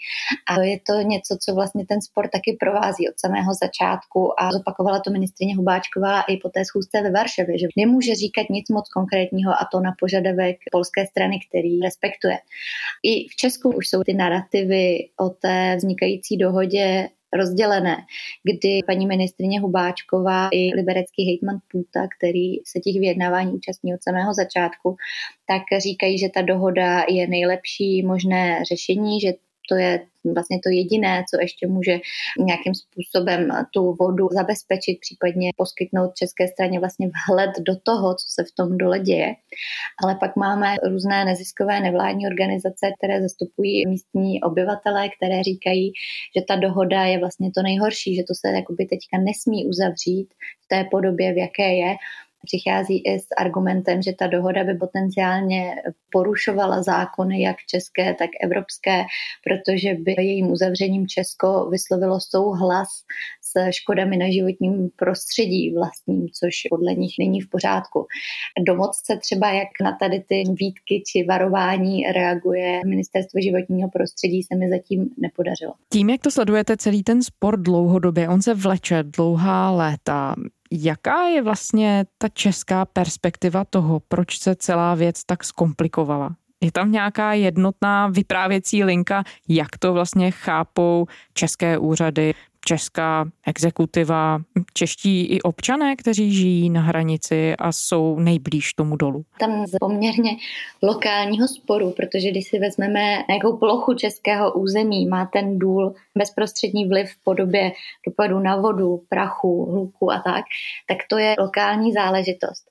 A 0.48 0.62
je 0.62 0.80
to 0.88 0.94
něco, 1.02 1.38
co 1.46 1.56
vlastně 1.56 1.86
ten 1.86 2.02
spor 2.02 2.28
taky 2.28 2.58
provází 2.60 3.10
od 3.10 3.20
samého 3.20 3.54
začátku 3.54 4.42
a 4.42 4.52
zopakovala 4.52 5.00
to 5.00 5.12
ministrině 5.12 5.56
Hubáčková 5.56 6.22
i 6.22 6.38
po 6.38 6.50
té 6.50 6.66
schůzce 6.66 7.02
ve 7.02 7.12
Varšavě, 7.12 7.60
že 7.60 7.68
nemůže 7.78 8.16
říkat 8.16 8.46
nic 8.50 8.70
moc 8.70 8.90
konkrétního 8.90 9.52
a 9.52 9.68
to 9.72 9.80
na 9.80 9.92
požadavek 10.00 10.58
polské 10.72 11.08
strany, 11.08 11.40
který 11.50 11.82
respektuje. 11.82 12.38
I 13.04 13.28
v 13.28 13.36
Česku 13.36 13.70
už 13.70 13.88
jsou 13.88 14.04
ty 14.04 14.14
narrativy 14.14 14.98
o 15.20 15.30
té 15.30 15.76
vznikající 15.76 16.38
dohodě 16.38 17.10
rozdělené, 17.38 17.98
kdy 18.44 18.80
paní 18.88 19.08
ministrině 19.08 19.60
Hubáčková 19.60 20.50
i 20.52 20.76
liberecký 20.76 21.26
hejtman 21.26 21.58
Půta, 21.72 22.08
který 22.18 22.56
se 22.66 22.80
těch 22.80 23.00
vyjednávání 23.00 23.52
účastní 23.52 23.94
od 23.94 24.04
samého 24.04 24.34
začátku, 24.34 24.96
tak 25.48 25.82
říkají, 25.82 26.18
že 26.18 26.30
ta 26.30 26.42
dohoda 26.42 27.06
je 27.10 27.28
nejlepší 27.28 28.06
možné 28.06 28.64
řešení, 28.70 29.22
že 29.22 29.34
to 29.70 29.76
je 29.76 30.00
vlastně 30.34 30.60
to 30.64 30.70
jediné, 30.70 31.24
co 31.30 31.42
ještě 31.42 31.68
může 31.68 32.00
nějakým 32.40 32.74
způsobem 32.76 33.50
tu 33.72 33.96
vodu 34.00 34.28
zabezpečit, 34.32 34.98
případně 35.02 35.50
poskytnout 35.58 36.16
české 36.16 36.48
straně 36.48 36.80
vlastně 36.80 37.08
vhled 37.08 37.52
do 37.68 37.76
toho, 37.84 38.14
co 38.14 38.26
se 38.28 38.44
v 38.44 38.56
tom 38.56 38.78
dole 38.78 39.00
děje. 39.00 39.34
Ale 40.04 40.16
pak 40.16 40.36
máme 40.36 40.76
různé 40.84 41.26
neziskové 41.26 41.80
nevládní 41.80 42.28
organizace, 42.28 42.92
které 42.98 43.22
zastupují 43.22 43.88
místní 43.88 44.42
obyvatele, 44.42 45.10
které 45.10 45.44
říkají, 45.44 45.92
že 46.38 46.44
ta 46.48 46.56
dohoda 46.56 47.04
je 47.04 47.20
vlastně 47.20 47.52
to 47.56 47.62
nejhorší, 47.62 48.16
že 48.16 48.24
to 48.28 48.34
se 48.36 48.56
jakoby 48.56 48.86
teďka 48.86 49.18
nesmí 49.18 49.66
uzavřít 49.66 50.28
v 50.64 50.68
té 50.68 50.84
podobě, 50.92 51.34
v 51.34 51.38
jaké 51.38 51.74
je, 51.74 51.96
přichází 52.46 52.98
i 52.98 53.20
s 53.20 53.28
argumentem, 53.38 54.02
že 54.02 54.12
ta 54.20 54.28
dohoda 54.28 54.64
by 54.64 54.74
potenciálně 54.74 55.76
porušovala 56.12 56.84
zákony 56.84 57.42
jak 57.42 57.58
české, 57.70 58.14
tak 58.14 58.30
evropské, 58.44 59.04
protože 59.44 59.94
by 59.94 60.14
jejím 60.18 60.52
uzavřením 60.52 61.08
Česko 61.08 61.70
vyslovilo 61.70 62.20
souhlas 62.20 62.88
s 63.42 63.72
škodami 63.72 64.18
na 64.18 64.32
životním 64.32 64.90
prostředí 64.96 65.74
vlastním, 65.74 66.28
což 66.40 66.54
podle 66.70 66.94
nich 66.94 67.14
není 67.20 67.42
v 67.42 67.50
pořádku. 67.50 68.08
Domoc 68.68 69.02
se 69.06 69.18
třeba, 69.18 69.52
jak 69.52 69.68
na 69.84 69.98
tady 70.00 70.24
ty 70.30 70.44
výtky 70.48 71.04
či 71.08 71.26
varování 71.30 72.04
reaguje 72.04 72.82
ministerstvo 72.86 73.42
životního 73.42 73.90
prostředí, 73.90 74.44
se 74.44 74.56
mi 74.56 74.70
zatím 74.70 75.10
nepodařilo. 75.18 75.74
Tím, 75.90 76.10
jak 76.10 76.22
to 76.22 76.32
sledujete 76.32 76.78
celý 76.78 77.04
ten 77.04 77.24
sport 77.24 77.60
dlouhodobě, 77.60 78.30
on 78.30 78.42
se 78.42 78.54
vleče 78.54 79.04
dlouhá 79.04 79.72
léta. 79.72 80.36
Jaká 80.76 81.24
je 81.28 81.42
vlastně 81.42 82.06
ta 82.18 82.28
česká 82.30 82.86
perspektiva 82.86 83.66
toho, 83.66 84.00
proč 84.08 84.40
se 84.40 84.56
celá 84.56 84.96
věc 84.96 85.24
tak 85.24 85.44
zkomplikovala? 85.44 86.36
Je 86.62 86.72
tam 86.72 86.92
nějaká 86.92 87.34
jednotná 87.34 88.08
vyprávěcí 88.08 88.84
linka, 88.84 89.24
jak 89.48 89.78
to 89.80 89.94
vlastně 89.94 90.32
chápou 90.32 91.06
české 91.34 91.78
úřady, 91.78 92.34
česká 92.66 93.26
exekutiva, 93.48 94.40
čeští 94.74 95.26
i 95.26 95.42
občané, 95.42 95.96
kteří 95.96 96.34
žijí 96.34 96.70
na 96.70 96.82
hranici 96.82 97.56
a 97.56 97.72
jsou 97.72 98.20
nejblíž 98.20 98.74
tomu 98.74 98.96
dolu? 98.96 99.26
Tam 99.40 99.68
z 99.68 99.76
poměrně 99.80 100.32
lokálního 100.82 101.48
sporu, 101.48 101.92
protože 101.92 102.32
když 102.32 102.48
si 102.48 102.60
vezmeme 102.60 103.24
nějakou 103.30 103.58
plochu 103.58 103.94
českého 103.94 104.54
území, 104.54 105.06
má 105.06 105.26
ten 105.26 105.60
důl 105.60 105.96
bezprostřední 106.18 106.88
vliv 106.88 107.12
v 107.12 107.24
podobě 107.24 107.72
dopadu 108.08 108.40
na 108.40 108.56
vodu, 108.56 109.02
prachu, 109.10 109.72
hluku 109.72 110.12
a 110.12 110.20
tak, 110.20 110.46
tak 110.88 110.98
to 111.10 111.18
je 111.18 111.36
lokální 111.40 111.94
záležitost. 111.94 112.66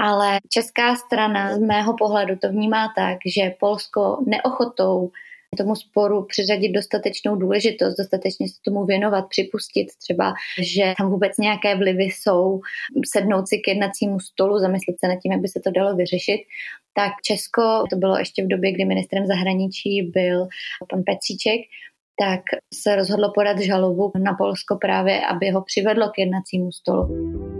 Ale 0.00 0.38
česká 0.48 0.96
strana 0.96 1.56
z 1.56 1.58
mého 1.58 1.94
pohledu 1.96 2.36
to 2.36 2.48
vnímá 2.48 2.92
tak, 2.96 3.18
že 3.26 3.54
Polsko 3.60 4.18
neochotou 4.26 5.10
tomu 5.54 5.76
sporu 5.76 6.24
přiřadit 6.24 6.72
dostatečnou 6.72 7.36
důležitost, 7.36 7.94
dostatečně 7.98 8.48
se 8.48 8.54
tomu 8.64 8.84
věnovat, 8.84 9.24
připustit 9.28 9.86
třeba, 10.02 10.34
že 10.62 10.94
tam 10.98 11.10
vůbec 11.10 11.38
nějaké 11.38 11.76
vlivy 11.76 12.04
jsou, 12.04 12.60
sednout 13.12 13.48
si 13.48 13.58
k 13.58 13.68
jednacímu 13.68 14.20
stolu, 14.20 14.58
zamyslet 14.58 14.96
se 15.00 15.08
nad 15.08 15.16
tím, 15.22 15.32
jak 15.32 15.40
by 15.40 15.48
se 15.48 15.60
to 15.64 15.70
dalo 15.70 15.96
vyřešit, 15.96 16.40
tak 16.94 17.12
Česko, 17.24 17.84
to 17.90 17.96
bylo 17.96 18.18
ještě 18.18 18.44
v 18.44 18.48
době, 18.48 18.72
kdy 18.72 18.84
ministrem 18.84 19.26
zahraničí 19.26 20.02
byl 20.02 20.46
pan 20.90 21.02
Petříček, 21.06 21.60
tak 22.18 22.42
se 22.74 22.96
rozhodlo 22.96 23.32
podat 23.34 23.58
žalobu 23.58 24.12
na 24.16 24.34
Polsko 24.34 24.76
právě, 24.80 25.26
aby 25.26 25.50
ho 25.50 25.62
přivedlo 25.62 26.08
k 26.08 26.18
jednacímu 26.18 26.72
stolu. 26.72 27.53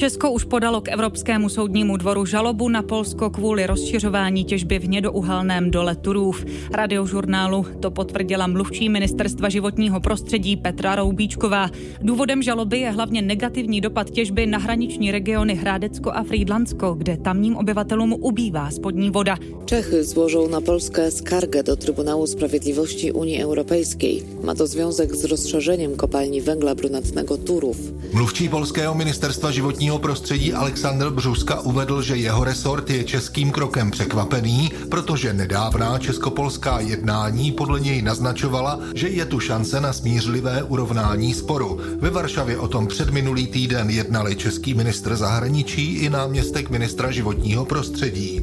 Česko 0.00 0.32
už 0.32 0.48
podalo 0.48 0.80
k 0.80 0.96
Evropskému 0.96 1.48
soudnímu 1.48 1.96
dvoru 1.96 2.24
žalobu 2.24 2.68
na 2.68 2.82
Polsko 2.82 3.30
kvůli 3.30 3.66
rozšiřování 3.66 4.44
těžby 4.44 4.78
v 4.78 4.88
nědouhelném 4.88 5.70
dole 5.70 5.96
Turův. 5.96 6.44
Radiožurnálu 6.72 7.66
to 7.80 7.90
potvrdila 7.90 8.46
mluvčí 8.46 8.88
ministerstva 8.88 9.48
životního 9.48 10.00
prostředí 10.00 10.56
Petra 10.56 10.94
Roubíčková. 10.94 11.68
Důvodem 12.00 12.42
žaloby 12.42 12.78
je 12.78 12.90
hlavně 12.90 13.22
negativní 13.22 13.80
dopad 13.80 14.10
těžby 14.10 14.46
na 14.46 14.58
hraniční 14.58 15.12
regiony 15.12 15.54
Hrádecko 15.54 16.10
a 16.12 16.22
Frýdlansko, 16.22 16.94
kde 16.94 17.16
tamním 17.16 17.56
obyvatelům 17.56 18.12
ubývá 18.12 18.70
spodní 18.70 19.10
voda. 19.10 19.36
Čechy 19.64 20.04
złożą 20.04 20.48
na 20.48 20.60
Polskę 20.60 21.10
skargę 21.10 21.62
do 21.62 21.76
Trybunału 21.76 22.26
Sprawiedliwości 22.26 23.12
Unii 23.12 23.42
Europejskiej. 23.42 24.22
Ma 24.42 24.54
to 24.54 24.66
związek 24.66 25.16
z 25.16 25.24
rozszerzeniem 25.24 25.96
kopalni 25.96 26.40
węgla 26.40 26.74
brunatnego 26.74 27.36
Turów. 27.36 27.76
Mluvčí 28.12 28.48
polského 28.48 28.94
ministerstva 28.94 29.50
životního 29.50 29.89
životního 29.90 30.08
prostředí 30.08 30.52
Aleksandr 30.52 31.10
Břuska 31.10 31.60
uvedl, 31.60 32.02
že 32.02 32.16
jeho 32.16 32.44
resort 32.44 32.90
je 32.90 33.04
českým 33.04 33.50
krokem 33.50 33.90
překvapený, 33.90 34.70
protože 34.90 35.32
nedávná 35.32 35.98
českopolská 35.98 36.80
jednání 36.80 37.52
podle 37.52 37.80
něj 37.80 38.02
naznačovala, 38.02 38.80
že 38.94 39.08
je 39.08 39.24
tu 39.24 39.40
šance 39.40 39.80
na 39.80 39.92
smířlivé 39.92 40.62
urovnání 40.62 41.34
sporu. 41.34 41.78
Ve 41.98 42.10
Varšavě 42.10 42.58
o 42.58 42.68
tom 42.68 42.86
před 42.86 43.10
minulý 43.10 43.46
týden 43.46 43.90
jednali 43.90 44.36
český 44.36 44.74
ministr 44.74 45.16
zahraničí 45.16 45.98
i 45.98 46.10
náměstek 46.10 46.70
ministra 46.70 47.10
životního 47.10 47.64
prostředí. 47.64 48.40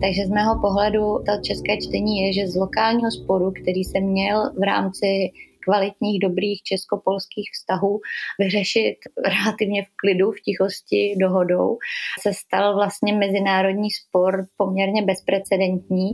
Takže 0.00 0.26
z 0.26 0.30
mého 0.30 0.60
pohledu 0.60 1.20
to 1.26 1.32
české 1.42 1.76
čtení 1.76 2.20
je, 2.20 2.32
že 2.32 2.52
z 2.52 2.56
lokálního 2.56 3.10
sporu, 3.10 3.52
který 3.62 3.84
se 3.84 4.00
měl 4.00 4.50
v 4.58 4.62
rámci 4.62 5.30
kvalitních, 5.64 6.20
dobrých 6.20 6.62
česko-polských 6.62 7.50
vztahů 7.52 8.00
vyřešit 8.38 8.96
relativně 9.26 9.82
v 9.82 9.88
klidu, 9.96 10.30
v 10.30 10.40
tichosti 10.40 11.14
dohodou, 11.20 11.78
se 12.20 12.32
stal 12.32 12.74
vlastně 12.74 13.12
mezinárodní 13.12 13.90
spor 13.90 14.46
poměrně 14.56 15.02
bezprecedentní 15.02 16.10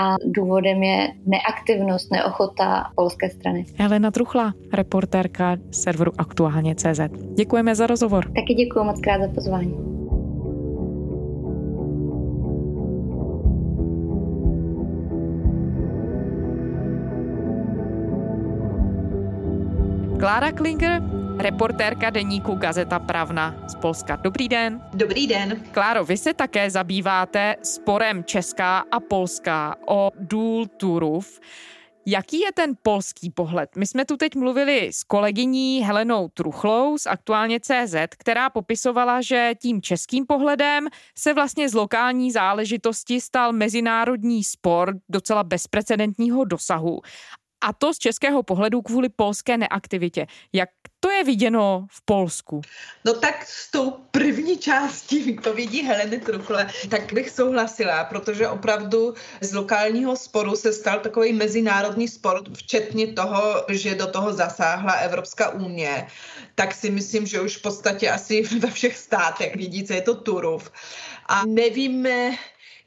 a 0.00 0.14
důvodem 0.24 0.82
je 0.82 1.08
neaktivnost, 1.26 2.12
neochota 2.12 2.84
polské 2.96 3.30
strany. 3.30 3.64
Helena 3.76 4.10
Truchla, 4.10 4.54
reportérka 4.72 5.56
serveru 5.70 6.12
Aktuálně.cz. 6.18 7.00
Děkujeme 7.34 7.74
za 7.74 7.86
rozhovor. 7.86 8.24
Taky 8.24 8.54
děkuji 8.54 8.84
moc 8.84 9.00
krát 9.00 9.20
za 9.22 9.28
pozvání. 9.34 10.05
Klára 20.20 20.52
Klinger 20.52 21.02
reportérka 21.38 22.10
deníku 22.10 22.54
Gazeta 22.54 22.98
Pravna 22.98 23.54
z 23.68 23.74
Polska. 23.74 24.16
Dobrý 24.16 24.48
den. 24.48 24.80
Dobrý 24.94 25.26
den. 25.26 25.62
Kláro, 25.72 26.04
vy 26.04 26.16
se 26.16 26.34
také 26.34 26.70
zabýváte 26.70 27.56
sporem 27.62 28.24
Česká 28.24 28.78
a 28.78 29.00
Polská 29.00 29.76
o 29.88 30.10
důl 30.18 30.66
Turów. 30.66 31.40
Jaký 32.06 32.40
je 32.40 32.52
ten 32.52 32.74
polský 32.82 33.30
pohled? 33.30 33.76
My 33.76 33.86
jsme 33.86 34.04
tu 34.04 34.16
teď 34.16 34.34
mluvili 34.34 34.88
s 34.92 35.04
kolegyní 35.04 35.82
Helenou 35.84 36.28
Truchlou 36.28 36.98
z 36.98 37.06
aktuálně 37.06 37.60
CZ, 37.60 37.94
která 38.18 38.50
popisovala, 38.50 39.20
že 39.20 39.52
tím 39.62 39.82
českým 39.82 40.26
pohledem 40.26 40.88
se 41.18 41.34
vlastně 41.34 41.68
z 41.68 41.74
lokální 41.74 42.32
záležitosti 42.32 43.20
stal 43.20 43.52
mezinárodní 43.52 44.44
spor 44.44 44.94
docela 45.08 45.44
bezprecedentního 45.44 46.44
dosahu. 46.44 47.00
A 47.64 47.72
to 47.72 47.94
z 47.94 47.98
českého 47.98 48.42
pohledu 48.42 48.82
kvůli 48.82 49.08
polské 49.08 49.56
neaktivitě. 49.56 50.26
Jak 50.52 50.68
to 51.00 51.10
je 51.10 51.24
viděno 51.24 51.86
v 51.90 52.04
Polsku? 52.04 52.60
No 53.04 53.14
tak 53.14 53.46
s 53.46 53.70
tou 53.70 53.90
první 53.90 54.58
částí 54.58 55.22
výpovědí 55.22 55.82
Heleny 55.82 56.20
Truchle, 56.20 56.70
tak 56.90 57.12
bych 57.12 57.30
souhlasila, 57.30 58.04
protože 58.04 58.48
opravdu 58.48 59.14
z 59.40 59.54
lokálního 59.54 60.16
sporu 60.16 60.56
se 60.56 60.72
stal 60.72 61.00
takový 61.00 61.32
mezinárodní 61.32 62.08
spor, 62.08 62.42
včetně 62.54 63.06
toho, 63.12 63.64
že 63.68 63.94
do 63.94 64.06
toho 64.06 64.32
zasáhla 64.32 64.92
Evropská 64.92 65.50
unie. 65.50 66.06
Tak 66.54 66.74
si 66.74 66.90
myslím, 66.90 67.26
že 67.26 67.40
už 67.40 67.56
v 67.56 67.62
podstatě 67.62 68.10
asi 68.10 68.42
ve 68.58 68.70
všech 68.70 68.96
státech 68.96 69.56
vidí, 69.56 69.84
co 69.84 69.92
je 69.92 70.02
to 70.02 70.14
Turów. 70.14 70.72
A 71.26 71.46
nevíme, 71.46 72.30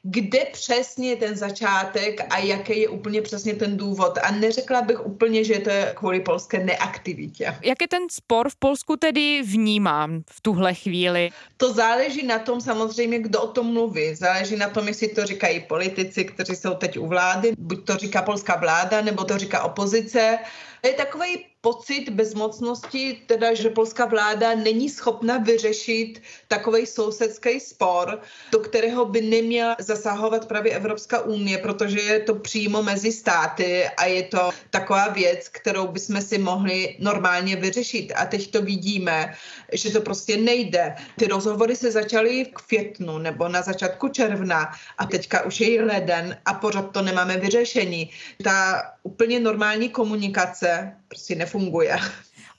kde 0.02 0.38
přesně 0.52 1.08
je 1.08 1.16
ten 1.16 1.36
začátek 1.36 2.20
a 2.30 2.38
jaký 2.38 2.80
je 2.80 2.88
úplně 2.88 3.22
přesně 3.22 3.54
ten 3.54 3.76
důvod. 3.76 4.18
A 4.22 4.30
neřekla 4.30 4.82
bych 4.82 5.06
úplně, 5.06 5.44
že 5.44 5.58
to 5.58 5.70
je 5.70 5.92
kvůli 5.96 6.20
polské 6.20 6.64
neaktivitě. 6.64 7.56
Jak 7.62 7.82
je 7.82 7.88
ten 7.88 8.02
spor 8.10 8.50
v 8.50 8.56
Polsku 8.56 8.96
tedy 8.96 9.42
vnímám 9.42 10.22
v 10.30 10.40
tuhle 10.40 10.74
chvíli? 10.74 11.30
To 11.56 11.72
záleží 11.72 12.26
na 12.26 12.38
tom 12.38 12.60
samozřejmě, 12.60 13.18
kdo 13.18 13.42
o 13.42 13.46
tom 13.46 13.72
mluví. 13.72 14.14
Záleží 14.14 14.56
na 14.56 14.68
tom, 14.68 14.88
jestli 14.88 15.08
to 15.08 15.26
říkají 15.26 15.60
politici, 15.60 16.24
kteří 16.24 16.56
jsou 16.56 16.74
teď 16.74 16.98
u 16.98 17.06
vlády, 17.06 17.52
buď 17.58 17.84
to 17.84 17.96
říká 17.96 18.22
polská 18.22 18.56
vláda, 18.56 19.00
nebo 19.00 19.24
to 19.24 19.38
říká 19.38 19.62
opozice. 19.62 20.38
Je 20.84 20.92
takový 20.92 21.49
pocit 21.60 22.08
bezmocnosti, 22.08 23.22
teda, 23.26 23.54
že 23.54 23.70
polská 23.70 24.06
vláda 24.06 24.54
není 24.54 24.88
schopna 24.88 25.38
vyřešit 25.38 26.22
takový 26.48 26.86
sousedský 26.86 27.60
spor, 27.60 28.20
do 28.52 28.58
kterého 28.58 29.04
by 29.04 29.20
neměla 29.20 29.76
zasahovat 29.78 30.48
právě 30.48 30.72
Evropská 30.72 31.20
unie, 31.20 31.58
protože 31.58 32.00
je 32.00 32.20
to 32.20 32.34
přímo 32.34 32.82
mezi 32.82 33.12
státy 33.12 33.84
a 33.96 34.04
je 34.04 34.22
to 34.22 34.50
taková 34.70 35.08
věc, 35.08 35.48
kterou 35.48 35.86
bychom 35.86 36.22
si 36.22 36.38
mohli 36.38 36.96
normálně 36.98 37.56
vyřešit. 37.56 38.12
A 38.16 38.26
teď 38.26 38.50
to 38.50 38.62
vidíme, 38.62 39.34
že 39.72 39.90
to 39.90 40.00
prostě 40.00 40.36
nejde. 40.36 40.94
Ty 41.18 41.26
rozhovory 41.26 41.76
se 41.76 41.90
začaly 41.90 42.44
v 42.44 42.52
květnu 42.66 43.18
nebo 43.18 43.48
na 43.48 43.62
začátku 43.62 44.08
června 44.08 44.72
a 44.98 45.06
teďka 45.06 45.44
už 45.44 45.60
je 45.60 45.84
leden 45.84 46.36
a 46.44 46.54
pořád 46.54 46.92
to 46.92 47.02
nemáme 47.02 47.36
vyřešení. 47.36 48.10
Ta 48.44 48.82
úplně 49.02 49.40
normální 49.40 49.88
komunikace 49.88 50.96
prostě 51.08 51.34
nefunguje. 51.34 51.49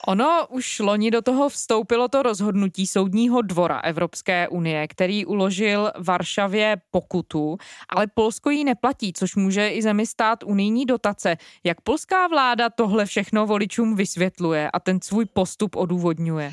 Ono 0.06 0.46
už 0.48 0.78
loni 0.78 1.10
do 1.10 1.22
toho 1.22 1.48
vstoupilo 1.48 2.08
to 2.08 2.22
rozhodnutí 2.22 2.86
Soudního 2.86 3.42
dvora 3.42 3.80
Evropské 3.80 4.48
unie, 4.48 4.88
který 4.88 5.26
uložil 5.26 5.92
Varšavě 5.98 6.76
pokutu, 6.90 7.58
ale 7.88 8.06
Polsko 8.14 8.50
ji 8.50 8.64
neplatí, 8.64 9.12
což 9.12 9.36
může 9.36 9.68
i 9.68 9.82
zemi 9.82 10.06
stát 10.06 10.42
unijní 10.42 10.86
dotace. 10.86 11.36
Jak 11.64 11.80
polská 11.80 12.26
vláda 12.26 12.70
tohle 12.70 13.06
všechno 13.06 13.46
voličům 13.46 13.96
vysvětluje 13.96 14.70
a 14.70 14.80
ten 14.80 15.00
svůj 15.02 15.24
postup 15.24 15.76
odůvodňuje? 15.76 16.52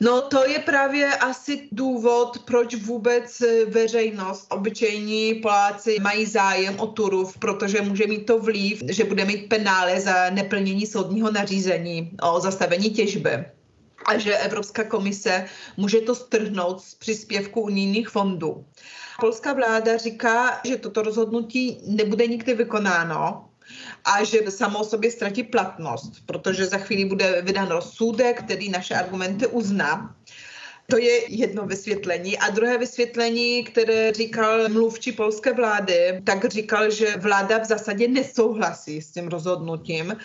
No 0.00 0.22
to 0.22 0.46
je 0.46 0.58
právě 0.58 1.16
asi 1.16 1.68
důvod, 1.72 2.38
proč 2.44 2.74
vůbec 2.74 3.42
veřejnost, 3.66 4.46
obyčejní 4.50 5.34
Poláci 5.34 5.96
mají 6.00 6.26
zájem 6.26 6.80
o 6.80 6.86
Turów, 6.86 7.38
protože 7.38 7.82
může 7.82 8.06
mít 8.06 8.26
to 8.26 8.38
vliv, 8.38 8.82
že 8.88 9.04
bude 9.04 9.24
mít 9.24 9.48
penále 9.48 10.00
za 10.00 10.30
neplnění 10.30 10.86
soudního 10.86 11.30
nařízení 11.30 12.10
o 12.22 12.40
zastavení 12.40 12.90
těžby 12.90 13.44
a 14.06 14.18
že 14.18 14.36
Evropská 14.36 14.84
komise 14.84 15.44
může 15.76 16.00
to 16.00 16.14
strhnout 16.14 16.80
z 16.80 16.94
příspěvku 16.94 17.60
unijních 17.60 18.08
fondů. 18.08 18.64
Polská 19.20 19.52
vláda 19.52 19.96
říká, 19.96 20.60
že 20.64 20.76
toto 20.76 21.02
rozhodnutí 21.02 21.80
nebude 21.86 22.26
nikdy 22.26 22.54
vykonáno, 22.54 23.47
a 24.04 24.24
že 24.24 24.50
samo 24.50 24.78
o 24.78 24.84
sobě 24.84 25.10
ztratí 25.10 25.42
platnost, 25.42 26.12
protože 26.26 26.66
za 26.66 26.78
chvíli 26.78 27.04
bude 27.04 27.42
vydán 27.42 27.68
rozsudek, 27.68 28.42
který 28.42 28.68
naše 28.68 28.94
argumenty 28.94 29.46
uzná. 29.46 30.14
To 30.90 30.98
je 30.98 31.34
jedno 31.34 31.66
vysvětlení. 31.66 32.38
A 32.38 32.50
druhé 32.50 32.78
vysvětlení, 32.78 33.64
které 33.64 34.12
říkal 34.12 34.68
mluvčí 34.68 35.12
polské 35.12 35.52
vlády, 35.52 36.22
tak 36.24 36.44
říkal, 36.44 36.90
že 36.90 37.16
vláda 37.16 37.58
v 37.58 37.64
zásadě 37.64 38.08
nesouhlasí 38.08 39.02
s 39.02 39.12
tím 39.12 39.28
rozhodnutím 39.28 40.16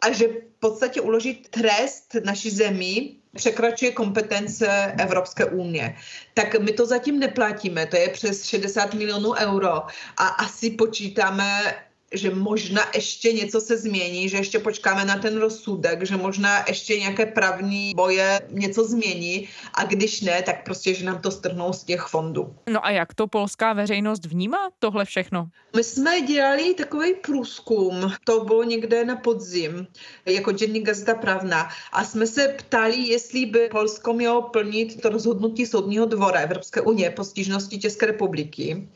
a 0.00 0.12
že 0.12 0.28
v 0.28 0.60
podstatě 0.60 1.00
uložit 1.00 1.48
trest 1.48 2.16
naší 2.24 2.50
zemi 2.50 3.16
překračuje 3.34 3.92
kompetence 3.92 4.94
Evropské 4.98 5.44
unie. 5.44 5.96
Tak 6.34 6.60
my 6.60 6.72
to 6.72 6.86
zatím 6.86 7.18
neplatíme, 7.18 7.86
to 7.86 7.96
je 7.96 8.08
přes 8.08 8.44
60 8.44 8.94
milionů 8.94 9.32
euro 9.32 9.74
a 10.16 10.26
asi 10.26 10.70
počítáme 10.70 11.74
že 12.14 12.30
možná 12.30 12.82
ještě 12.94 13.32
něco 13.32 13.60
se 13.60 13.76
změní, 13.76 14.28
že 14.28 14.36
ještě 14.36 14.58
počkáme 14.58 15.04
na 15.04 15.18
ten 15.18 15.36
rozsudek, 15.36 16.06
že 16.06 16.16
možná 16.16 16.64
ještě 16.68 16.98
nějaké 16.98 17.26
právní 17.26 17.92
boje 17.96 18.40
něco 18.50 18.84
změní 18.84 19.48
a 19.74 19.84
když 19.84 20.20
ne, 20.20 20.42
tak 20.42 20.64
prostě, 20.64 20.94
že 20.94 21.04
nám 21.04 21.20
to 21.20 21.30
strhnou 21.30 21.72
z 21.72 21.84
těch 21.84 22.00
fondů. 22.00 22.54
No 22.70 22.86
a 22.86 22.90
jak 22.90 23.14
to 23.14 23.26
polská 23.26 23.72
veřejnost 23.72 24.26
vnímá 24.26 24.58
tohle 24.78 25.04
všechno? 25.04 25.48
My 25.76 25.84
jsme 25.84 26.20
dělali 26.20 26.74
takový 26.74 27.14
průzkum, 27.14 28.12
to 28.24 28.44
bylo 28.44 28.64
někde 28.64 29.04
na 29.04 29.16
podzim, 29.16 29.86
jako 30.26 30.52
Denní 30.52 30.80
gazeta 30.80 31.14
pravna 31.14 31.68
a 31.92 32.04
jsme 32.04 32.26
se 32.26 32.48
ptali, 32.48 32.96
jestli 32.96 33.46
by 33.46 33.68
Polsko 33.70 34.12
mělo 34.12 34.42
plnit 34.42 35.00
to 35.00 35.08
rozhodnutí 35.08 35.66
soudního 35.66 36.06
dvora 36.06 36.40
Evropské 36.40 36.80
unie 36.80 37.10
po 37.10 37.24
stížnosti 37.24 37.78
České 37.78 38.06
republiky 38.06 38.88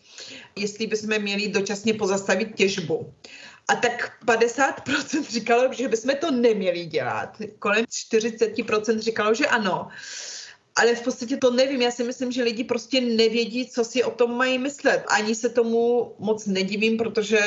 jestli 0.57 0.87
bychom 0.87 1.19
měli 1.19 1.49
dočasně 1.49 1.95
pozastavit 1.95 2.55
těžbu. 2.55 3.15
A 3.69 3.75
tak 3.75 4.13
50% 4.27 5.23
říkalo, 5.23 5.73
že 5.73 5.89
bychom 5.89 6.15
to 6.21 6.31
neměli 6.31 6.85
dělat. 6.87 7.37
Kolem 7.59 7.85
40% 7.85 8.99
říkalo, 8.99 9.35
že 9.35 9.47
ano 9.47 9.89
ale 10.79 10.95
v 10.95 11.03
podstatě 11.03 11.37
to 11.37 11.51
nevím. 11.51 11.83
Já 11.83 11.91
si 11.91 12.05
myslím, 12.05 12.33
že 12.33 12.43
lidi 12.43 12.65
prostě 12.65 13.01
nevědí, 13.01 13.67
co 13.67 13.85
si 13.85 14.05
o 14.05 14.11
tom 14.11 14.37
mají 14.37 14.59
myslet. 14.59 15.05
Ani 15.09 15.35
se 15.35 15.49
tomu 15.49 16.13
moc 16.19 16.47
nedivím, 16.47 16.97
protože 16.97 17.41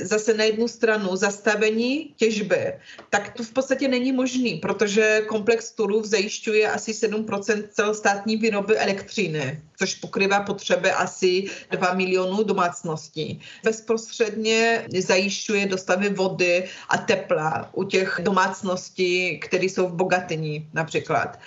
zase 0.00 0.34
na 0.34 0.44
jednu 0.44 0.68
stranu 0.68 1.16
zastavení 1.16 2.14
těžby, 2.16 2.72
tak 3.10 3.32
to 3.36 3.42
v 3.42 3.50
podstatě 3.50 3.88
není 3.88 4.12
možný, 4.12 4.54
protože 4.54 5.22
komplex 5.28 5.70
Turów 5.70 6.06
zajišťuje 6.06 6.70
asi 6.70 6.92
7% 6.92 7.64
celostátní 7.70 8.36
výroby 8.36 8.76
elektřiny, 8.78 9.62
což 9.78 9.94
pokrývá 9.94 10.40
potřeby 10.40 10.90
asi 10.90 11.44
2 11.70 11.94
milionů 11.94 12.42
domácností. 12.42 13.40
Bezprostředně 13.64 14.86
zajišťuje 14.98 15.66
dostavy 15.66 16.08
vody 16.08 16.68
a 16.88 16.98
tepla 16.98 17.70
u 17.72 17.84
těch 17.84 18.20
domácností, 18.22 19.38
které 19.38 19.64
jsou 19.64 19.88
v 19.88 19.94
Bogatyni 19.94 20.66
například 20.74 21.38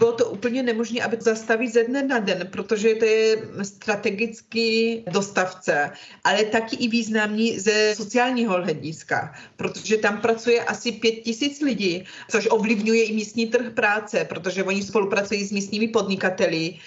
bylo 0.00 0.12
to 0.12 0.26
úplně 0.26 0.62
nemožné, 0.62 1.04
aby 1.04 1.16
to 1.16 1.24
zastavit 1.24 1.72
ze 1.72 1.84
dne 1.84 2.02
na 2.02 2.18
den, 2.18 2.48
protože 2.52 2.94
to 2.94 3.04
je 3.04 3.36
strategický 3.62 5.04
dostavce, 5.12 5.90
ale 6.24 6.44
taky 6.44 6.76
i 6.76 6.88
významný 6.88 7.60
ze 7.60 7.94
sociálního 7.96 8.56
hlediska, 8.64 9.34
protože 9.56 9.96
tam 9.96 10.20
pracuje 10.20 10.64
asi 10.64 10.92
pět 10.92 11.20
tisíc 11.20 11.60
lidí, 11.60 12.04
což 12.30 12.48
ovlivňuje 12.50 13.04
i 13.04 13.12
místní 13.12 13.46
trh 13.46 13.76
práce, 13.76 14.24
protože 14.24 14.64
oni 14.64 14.82
spolupracují 14.82 15.44
s 15.44 15.52
místními 15.52 15.88
podnikateli 15.88 16.80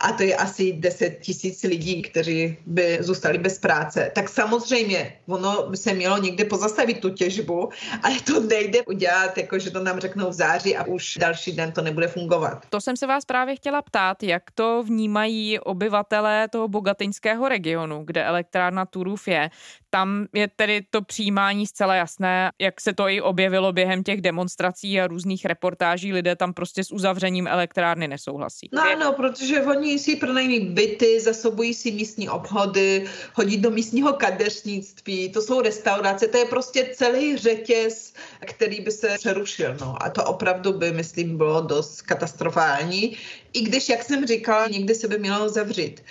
a 0.00 0.12
to 0.12 0.22
je 0.22 0.36
asi 0.36 0.72
10 0.72 1.20
tisíc 1.20 1.62
lidí, 1.62 2.02
kteří 2.02 2.56
by 2.66 2.98
zůstali 3.00 3.38
bez 3.38 3.58
práce. 3.58 4.10
Tak 4.14 4.28
samozřejmě, 4.28 5.20
ono 5.26 5.68
se 5.76 5.92
mělo 5.92 6.18
někde 6.18 6.44
pozastavit 6.44 7.00
tu 7.00 7.10
těžbu, 7.10 7.68
ale 8.02 8.16
to 8.24 8.40
nejde 8.40 8.82
udělat, 8.82 9.38
jako 9.38 9.58
že 9.58 9.70
to 9.70 9.84
nám 9.84 10.00
řeknou 10.00 10.30
v 10.30 10.32
září 10.32 10.76
a 10.76 10.84
už 10.88 11.20
další 11.20 11.52
den 11.52 11.72
to 11.72 11.82
nebude 11.82 12.08
fungovat 12.08 12.53
dělat. 12.54 12.70
To 12.70 12.80
jsem 12.80 12.96
se 12.96 13.06
vás 13.06 13.24
právě 13.24 13.56
chtěla 13.56 13.82
ptát, 13.82 14.22
jak 14.22 14.50
to 14.50 14.82
vnímají 14.82 15.58
obyvatelé 15.60 16.48
toho 16.48 16.68
bogatyňského 16.68 17.48
regionu, 17.48 18.04
kde 18.04 18.24
elektrárna 18.24 18.86
Turův 18.86 19.28
je. 19.28 19.50
Tam 19.94 20.26
je 20.32 20.48
tedy 20.56 20.82
to 20.90 21.02
přijímání 21.02 21.66
zcela 21.66 21.94
jasné, 21.94 22.50
jak 22.60 22.80
se 22.80 22.92
to 22.92 23.08
i 23.08 23.20
objevilo 23.20 23.72
během 23.72 24.02
těch 24.02 24.20
demonstrací 24.20 25.00
a 25.00 25.06
různých 25.06 25.44
reportáží. 25.44 26.12
Lidé 26.12 26.36
tam 26.36 26.54
prostě 26.54 26.84
s 26.84 26.90
uzavřením 26.90 27.46
elektrárny 27.46 28.08
nesouhlasí. 28.08 28.68
No 28.72 28.82
ano, 28.82 29.12
protože 29.12 29.62
oni 29.62 29.98
si 29.98 30.16
pronajmí 30.16 30.60
byty, 30.60 31.20
zasobují 31.20 31.74
si 31.74 31.92
místní 31.92 32.28
obchody, 32.28 33.06
chodí 33.32 33.56
do 33.56 33.70
místního 33.70 34.12
kadeřnictví, 34.12 35.28
to 35.28 35.42
jsou 35.42 35.60
restaurace, 35.60 36.28
to 36.28 36.38
je 36.38 36.44
prostě 36.44 36.90
celý 36.94 37.36
řetěz, 37.36 38.14
který 38.46 38.80
by 38.80 38.90
se 38.90 39.14
přerušil. 39.18 39.76
No. 39.80 39.96
A 40.02 40.10
to 40.10 40.24
opravdu 40.24 40.72
by, 40.72 40.92
myslím, 40.92 41.36
bylo 41.36 41.60
dost 41.60 42.02
katastrofální. 42.02 43.16
I 43.54 43.60
když, 43.60 43.88
jak 43.88 44.04
jsem 44.04 44.26
říkala, 44.26 44.66
někdy 44.66 44.94
se 44.94 45.08
by 45.08 45.18
mělo 45.18 45.48
zavřít. 45.48 46.02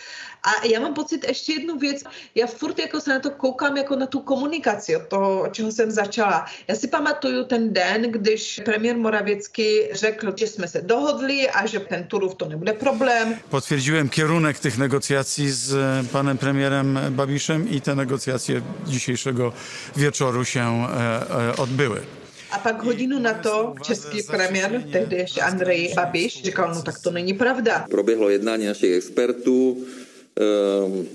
A 0.44 0.66
já 0.66 0.80
mám 0.80 0.94
pocit 0.94 1.26
ještě 1.28 1.54
jednu 1.54 1.78
věc, 1.78 2.04
já 2.36 2.48
furt 2.48 2.80
jako 2.80 3.02
se 3.02 3.10
na 3.10 3.20
to 3.20 3.32
koukám 3.32 3.78
jako 3.78 3.96
na 3.96 4.06
tu 4.06 4.20
komunikaci 4.20 4.96
od 4.96 5.08
toho, 5.08 5.42
od 5.42 5.54
čeho 5.54 5.72
jsem 5.72 5.92
začala. 5.92 6.46
Já 6.68 6.76
si 6.76 6.88
pamatuju 6.88 7.44
ten 7.44 7.74
den, 7.74 8.02
když 8.12 8.62
premiér 8.66 8.98
Moravěcky 8.98 9.90
řekl, 9.94 10.34
že 10.38 10.48
jsme 10.48 10.68
se 10.68 10.82
dohodli 10.82 11.50
a 11.50 11.66
že 11.66 11.80
ten 11.80 12.04
Turów 12.04 12.36
to 12.36 12.46
nebude 12.46 12.74
problém. 12.74 13.40
Potwierdziłem 13.50 14.10
kierunek 14.10 14.60
tych 14.60 14.78
negocjacji 14.78 15.52
z 15.52 15.76
panem 16.12 16.38
premierem 16.38 17.00
Babiszem 17.10 17.70
i 17.70 17.82
te 17.82 17.96
negocjacje 17.96 18.62
dzisiejszego 18.88 19.54
wieczoru 19.96 20.46
się 20.46 20.88
e, 20.88 21.50
e, 21.50 21.56
odbyły. 21.56 22.23
A 22.54 22.60
pak 22.60 22.84
hodinu 22.84 23.20
na 23.20 23.34
to 23.34 23.76
český 23.82 24.24
premiér, 24.24 24.84
tehdy 24.92 25.16
ještě 25.16 25.42
Andrej 25.42 25.94
Babiš, 25.96 26.44
říkal, 26.44 26.74
no 26.76 26.82
tak 26.82 27.00
to 27.00 27.12
není 27.12 27.34
pravda. 27.34 27.86
Proběhlo 27.90 28.30
jednání 28.30 28.66
našich 28.66 28.94
expertů, 28.94 29.86
Ehm, 30.34 31.06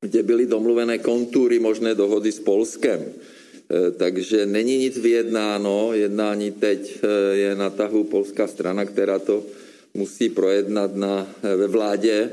kde 0.00 0.22
byly 0.22 0.46
domluvené 0.46 0.98
kontúry 0.98 1.58
možné 1.58 1.94
dohody 1.94 2.32
s 2.32 2.38
Polskem. 2.38 3.00
Ehm, 3.02 3.92
takže 3.98 4.46
není 4.46 4.78
nic 4.78 4.98
vyjednáno, 4.98 5.90
jednání 5.94 6.52
teď 6.52 6.98
eh, 7.02 7.36
je 7.36 7.50
na 7.54 7.70
tahu 7.70 8.04
polská 8.04 8.46
strana, 8.46 8.84
která 8.84 9.18
to 9.18 9.42
musí 9.94 10.28
projednat 10.28 10.94
na, 10.94 11.26
eh, 11.42 11.56
ve 11.56 11.66
vládě. 11.66 12.30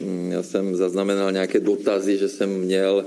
Hm, 0.00 0.30
já 0.32 0.42
jsem 0.42 0.76
zaznamenal 0.76 1.32
nějaké 1.32 1.60
dotazy, 1.60 2.18
že 2.18 2.28
jsem 2.28 2.50
měl 2.50 3.04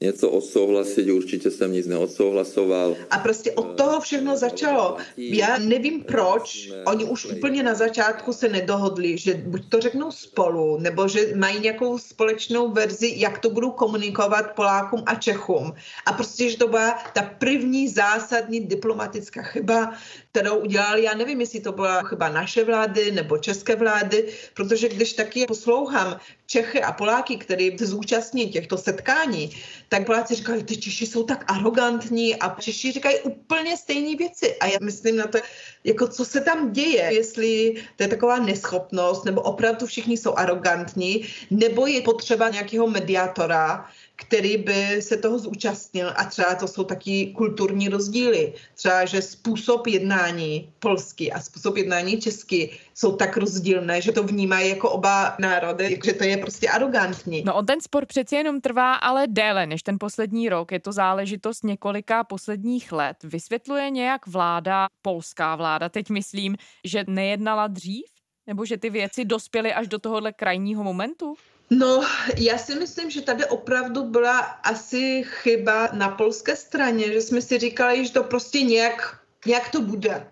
něco 0.00 0.30
odsouhlasit, 0.30 1.10
určitě 1.10 1.50
jsem 1.50 1.72
nic 1.72 1.86
neodsouhlasoval. 1.86 2.96
A 3.10 3.18
prostě 3.18 3.52
od 3.52 3.76
toho 3.76 4.00
všechno 4.00 4.36
začalo. 4.36 4.96
Já 5.16 5.58
nevím 5.58 6.04
proč, 6.04 6.70
oni 6.86 7.04
už 7.04 7.24
úplně 7.24 7.62
na 7.62 7.74
začátku 7.74 8.32
se 8.32 8.48
nedohodli, 8.48 9.18
že 9.18 9.34
buď 9.34 9.68
to 9.68 9.80
řeknou 9.80 10.10
spolu, 10.10 10.78
nebo 10.80 11.08
že 11.08 11.32
mají 11.34 11.60
nějakou 11.60 11.98
společnou 11.98 12.70
verzi, 12.70 13.14
jak 13.16 13.38
to 13.38 13.50
budou 13.50 13.70
komunikovat 13.70 14.54
Polákům 14.54 15.02
a 15.06 15.14
Čechům. 15.14 15.74
A 16.06 16.12
prostě, 16.12 16.50
že 16.50 16.58
to 16.58 16.68
byla 16.68 16.98
ta 17.14 17.22
první 17.22 17.88
zásadní 17.88 18.60
diplomatická 18.60 19.42
chyba, 19.42 19.94
kterou 20.30 20.56
udělali, 20.56 21.02
já 21.02 21.14
nevím, 21.14 21.40
jestli 21.40 21.60
to 21.60 21.72
byla 21.72 22.02
chyba 22.02 22.28
naše 22.28 22.64
vlády 22.64 23.10
nebo 23.10 23.38
české 23.38 23.76
vlády, 23.76 24.28
protože 24.54 24.88
když 24.88 25.12
taky 25.12 25.46
poslouchám 25.46 26.20
Čechy 26.46 26.82
a 26.82 26.92
Poláky, 26.92 27.36
kteří 27.36 27.78
se 27.78 27.86
zúčastní 27.86 28.48
těchto 28.48 28.78
setkání, 28.78 29.50
tak 29.88 30.06
Poláci 30.06 30.34
říkají, 30.34 30.64
ty 30.64 30.76
Češi 30.76 31.06
jsou 31.06 31.22
tak 31.24 31.44
arrogantní 31.52 32.36
a 32.36 32.60
Češi 32.60 32.92
říkají 32.92 33.18
úplně 33.20 33.76
stejné 33.76 34.16
věci. 34.16 34.56
A 34.56 34.66
já 34.66 34.78
myslím 34.82 35.16
na 35.16 35.26
to, 35.26 35.38
jako 35.84 36.08
co 36.08 36.24
se 36.24 36.40
tam 36.40 36.72
děje, 36.72 37.02
jestli 37.14 37.74
to 37.96 38.02
je 38.02 38.08
taková 38.08 38.38
neschopnost, 38.38 39.24
nebo 39.24 39.40
opravdu 39.40 39.86
všichni 39.86 40.16
jsou 40.16 40.34
arrogantní, 40.34 41.28
nebo 41.50 41.86
je 41.86 42.00
potřeba 42.00 42.48
nějakého 42.48 42.86
mediátora, 42.86 43.86
který 44.16 44.56
by 44.56 45.02
se 45.02 45.16
toho 45.16 45.38
zúčastnil 45.38 46.12
a 46.16 46.24
třeba 46.24 46.54
to 46.54 46.68
jsou 46.68 46.84
taky 46.84 47.26
kulturní 47.26 47.88
rozdíly. 47.88 48.52
Třeba, 48.74 49.04
že 49.04 49.22
způsob 49.22 49.86
jednání 49.86 50.72
polský 50.78 51.32
a 51.32 51.40
způsob 51.40 51.76
jednání 51.76 52.20
český 52.20 52.70
jsou 52.94 53.16
tak 53.16 53.36
rozdílné, 53.36 54.00
že 54.00 54.12
to 54.12 54.22
vnímají 54.22 54.68
jako 54.68 54.90
oba 54.90 55.36
národy, 55.40 56.00
že 56.04 56.12
to 56.12 56.24
je 56.24 56.36
prostě 56.36 56.68
arrogantní. 56.68 57.42
No 57.46 57.54
on 57.54 57.66
ten 57.66 57.80
spor 57.80 58.06
přeci 58.06 58.36
jenom 58.36 58.60
trvá 58.60 58.94
ale 58.94 59.26
déle 59.26 59.66
než 59.66 59.82
ten 59.82 59.96
poslední 60.00 60.48
rok. 60.48 60.72
Je 60.72 60.80
to 60.80 60.92
záležitost 60.92 61.64
několika 61.64 62.24
posledních 62.24 62.92
let. 62.92 63.16
Vysvětluje 63.24 63.90
nějak 63.90 64.26
vláda, 64.26 64.86
polská 65.02 65.56
vláda, 65.56 65.88
teď 65.88 66.10
myslím, 66.10 66.56
že 66.84 67.04
nejednala 67.06 67.66
dřív? 67.66 68.04
Nebo 68.46 68.64
že 68.64 68.76
ty 68.76 68.90
věci 68.90 69.24
dospěly 69.24 69.74
až 69.74 69.88
do 69.88 69.98
tohohle 69.98 70.32
krajního 70.32 70.84
momentu? 70.84 71.34
No, 71.70 72.04
já 72.36 72.58
si 72.58 72.74
myslím, 72.74 73.10
že 73.10 73.22
tady 73.22 73.44
opravdu 73.44 74.04
byla 74.04 74.38
asi 74.40 75.24
chyba 75.26 75.88
na 75.92 76.08
polské 76.08 76.56
straně, 76.56 77.12
že 77.12 77.20
jsme 77.20 77.40
si 77.40 77.58
říkali, 77.58 78.06
že 78.06 78.12
to 78.12 78.24
prostě 78.24 78.62
nějak, 78.62 79.20
nějak 79.46 79.70
to 79.70 79.80
bude. 79.80 80.26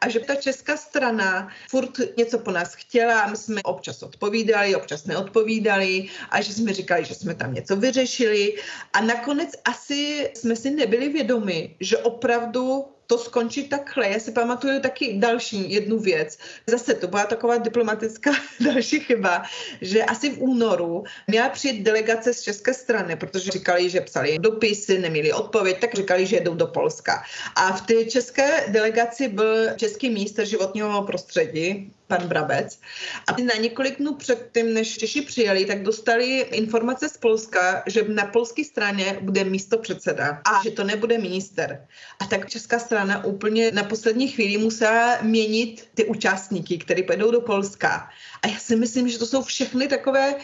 A 0.00 0.08
že 0.08 0.20
ta 0.20 0.34
česká 0.34 0.76
strana 0.76 1.48
furt 1.70 1.90
něco 2.16 2.38
po 2.38 2.50
nás 2.50 2.74
chtěla 2.74 3.26
my 3.26 3.36
jsme 3.36 3.62
občas 3.62 4.02
odpovídali, 4.02 4.76
občas 4.76 5.04
neodpovídali 5.04 6.08
a 6.30 6.40
že 6.40 6.52
jsme 6.52 6.72
říkali, 6.72 7.04
že 7.04 7.14
jsme 7.14 7.34
tam 7.34 7.54
něco 7.54 7.76
vyřešili 7.76 8.54
a 8.92 9.00
nakonec 9.00 9.50
asi 9.64 10.30
jsme 10.34 10.56
si 10.56 10.70
nebyli 10.70 11.08
vědomi, 11.08 11.76
že 11.80 11.98
opravdu 11.98 12.84
to 13.06 13.18
skončí 13.18 13.68
takhle. 13.68 14.08
Já 14.08 14.20
si 14.20 14.32
pamatuju 14.32 14.80
taky 14.80 15.18
další 15.18 15.72
jednu 15.72 15.98
věc. 15.98 16.38
Zase 16.66 16.94
to 16.94 17.06
byla 17.06 17.24
taková 17.24 17.56
diplomatická 17.56 18.30
další 18.60 19.00
chyba, 19.00 19.42
že 19.80 20.04
asi 20.04 20.30
v 20.30 20.38
únoru 20.38 21.04
měla 21.26 21.48
přijet 21.48 21.82
delegace 21.82 22.34
z 22.34 22.42
české 22.42 22.74
strany, 22.74 23.16
protože 23.16 23.50
říkali, 23.50 23.90
že 23.90 24.00
psali 24.00 24.38
dopisy, 24.38 24.98
neměli 24.98 25.32
odpověď, 25.32 25.80
tak 25.80 25.94
říkali, 25.94 26.26
že 26.26 26.36
jedou 26.36 26.54
do 26.54 26.66
Polska. 26.66 27.22
A 27.56 27.72
v 27.72 27.86
té 27.86 28.04
české 28.04 28.64
delegaci 28.68 29.28
byl 29.28 29.74
český 29.76 30.10
minister 30.10 30.44
životního 30.44 31.02
prostředí, 31.02 31.92
pan 32.06 32.28
Brabec. 32.28 32.78
A 33.26 33.32
na 33.32 33.54
několik 33.60 33.98
dnů 33.98 34.14
předtím, 34.14 34.74
než 34.74 34.98
Češi 34.98 35.22
přijeli, 35.22 35.64
tak 35.64 35.82
dostali 35.82 36.40
informace 36.40 37.08
z 37.08 37.16
Polska, 37.16 37.82
že 37.86 38.04
na 38.08 38.24
polské 38.24 38.64
straně 38.64 39.18
bude 39.20 39.44
místo 39.44 39.78
předseda 39.78 40.42
a 40.44 40.62
že 40.64 40.70
to 40.70 40.84
nebude 40.84 41.18
minister. 41.18 41.86
A 42.20 42.26
tak 42.26 42.50
česká 42.50 42.78
strana 42.78 43.24
úplně 43.24 43.70
na 43.70 43.84
poslední 43.84 44.28
chvíli 44.28 44.58
musela 44.58 45.18
měnit 45.22 45.88
ty 45.94 46.04
účastníky, 46.04 46.78
kteří 46.78 47.02
pojedou 47.02 47.30
do 47.30 47.40
Polska. 47.40 48.08
A 48.42 48.48
já 48.48 48.58
si 48.58 48.76
myslím, 48.76 49.08
že 49.08 49.18
to 49.18 49.26
jsou 49.26 49.42
všechny 49.42 49.88
takové 49.88 50.34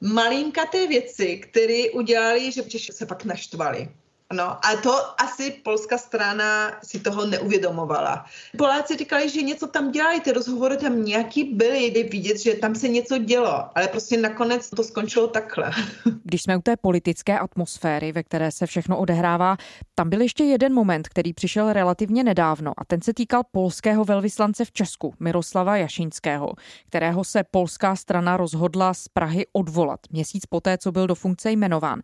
malinkaté 0.00 0.86
věci, 0.86 1.36
které 1.36 1.90
udělali, 1.94 2.52
že 2.52 2.62
Češi 2.62 2.92
se 2.92 3.06
pak 3.06 3.24
naštvali. 3.24 3.88
No 4.32 4.44
a 4.44 4.76
to 4.82 5.20
asi 5.20 5.50
polská 5.50 5.98
strana 5.98 6.72
si 6.82 7.00
toho 7.00 7.26
neuvědomovala. 7.26 8.24
Poláci 8.58 8.96
říkali, 8.96 9.30
že 9.30 9.42
něco 9.42 9.66
tam 9.66 9.90
dělají, 9.90 10.20
ty 10.20 10.32
rozhovory 10.32 10.76
tam 10.76 11.04
nějaký 11.04 11.44
byly, 11.44 11.84
jde 11.84 12.02
vidět, 12.02 12.38
že 12.38 12.54
tam 12.54 12.74
se 12.74 12.88
něco 12.88 13.18
dělo, 13.18 13.64
ale 13.74 13.88
prostě 13.88 14.16
nakonec 14.16 14.70
to 14.70 14.84
skončilo 14.84 15.26
takhle. 15.26 15.70
Když 16.24 16.42
jsme 16.42 16.56
u 16.56 16.62
té 16.62 16.76
politické 16.76 17.38
atmosféry, 17.38 18.12
ve 18.12 18.22
které 18.22 18.50
se 18.50 18.66
všechno 18.66 18.98
odehrává, 18.98 19.56
tam 19.94 20.10
byl 20.10 20.20
ještě 20.20 20.44
jeden 20.44 20.74
moment, 20.74 21.08
který 21.08 21.32
přišel 21.32 21.72
relativně 21.72 22.24
nedávno 22.24 22.72
a 22.78 22.84
ten 22.84 23.02
se 23.02 23.14
týkal 23.14 23.42
polského 23.52 24.04
velvyslance 24.04 24.64
v 24.64 24.72
Česku, 24.72 25.14
Miroslava 25.20 25.76
Jašinského, 25.76 26.52
kterého 26.86 27.24
se 27.24 27.44
polská 27.50 27.96
strana 27.96 28.36
rozhodla 28.36 28.94
z 28.94 29.08
Prahy 29.08 29.46
odvolat 29.52 30.00
měsíc 30.10 30.46
poté, 30.46 30.78
co 30.78 30.92
byl 30.92 31.06
do 31.06 31.14
funkce 31.14 31.50
jmenován. 31.50 32.00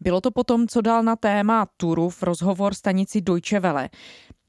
Bylo 0.00 0.20
to 0.20 0.30
potom, 0.30 0.68
co 0.68 0.80
dal 0.80 1.02
na 1.02 1.16
téma 1.16 1.66
Turów 1.76 2.22
rozhovor 2.22 2.74
stanici 2.74 3.22
Deutsche 3.22 3.60
Welle. 3.60 3.88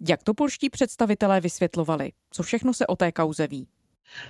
Jak 0.10 0.24
to 0.24 0.34
polští 0.34 0.70
představitelé 0.70 1.42
vysvětlovali? 1.42 2.12
Co 2.32 2.44
všechno 2.44 2.74
se 2.74 2.88
o 2.88 2.96
té 2.96 3.12
kauze 3.12 3.48
ví? 3.48 3.68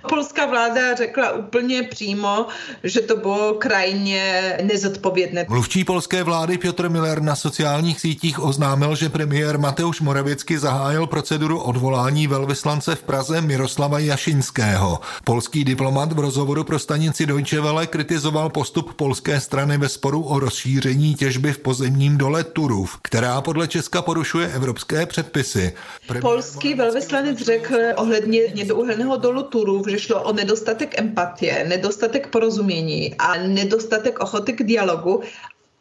Polská 0.08 0.46
vláda 0.46 0.94
řekla 0.94 1.32
úplně 1.32 1.82
přímo, 1.82 2.46
že 2.82 3.00
to 3.00 3.16
bylo 3.16 3.54
krajně 3.54 4.58
nezodpovědné. 4.62 5.46
Mluvčí 5.48 5.84
polské 5.84 6.22
vlády 6.22 6.58
Piotr 6.58 6.88
Miller 6.88 7.22
na 7.22 7.36
sociálních 7.36 8.00
sítích 8.00 8.42
oznámil, 8.42 8.96
že 8.96 9.08
premiér 9.08 9.58
Mateusz 9.58 10.00
Moravěcky 10.00 10.58
zahájil 10.58 11.06
proceduru 11.06 11.60
odvolání 11.60 12.26
velvyslance 12.26 12.94
v 12.94 13.02
Praze 13.02 13.40
Miroslava 13.40 13.98
Jašinského. 13.98 15.00
Polský 15.24 15.64
diplomat 15.64 16.12
v 16.12 16.18
rozhovoru 16.18 16.64
pro 16.64 16.78
stanici 16.78 17.26
Deutsche 17.26 17.60
Welle 17.60 17.86
kritizoval 17.86 18.50
postup 18.50 18.94
polské 18.94 19.40
strany 19.40 19.78
ve 19.78 19.88
sporu 19.88 20.22
o 20.22 20.38
rozšíření 20.38 21.14
těžby 21.14 21.52
v 21.52 21.58
pozemním 21.58 22.18
dole 22.18 22.44
Turów, 22.44 22.98
která 23.02 23.40
podle 23.40 23.68
Česka 23.68 24.02
porušuje 24.02 24.48
evropské 24.48 25.06
předpisy. 25.06 25.72
Premiér 26.06 26.22
Polský 26.22 26.74
velvyslanec 26.74 27.38
řekl 27.38 27.76
ohledně 27.96 28.40
nedouhelného 28.54 29.16
dolu 29.16 29.42
Turów, 29.42 29.63
důvodů, 29.64 29.90
že 29.90 29.98
šlo 29.98 30.22
o 30.22 30.32
nedostatek 30.32 30.98
empatie, 30.98 31.64
nedostatek 31.68 32.26
porozumění 32.26 33.14
a 33.18 33.36
nedostatek 33.36 34.20
ochoty 34.20 34.52
k 34.52 34.62
dialogu. 34.62 35.22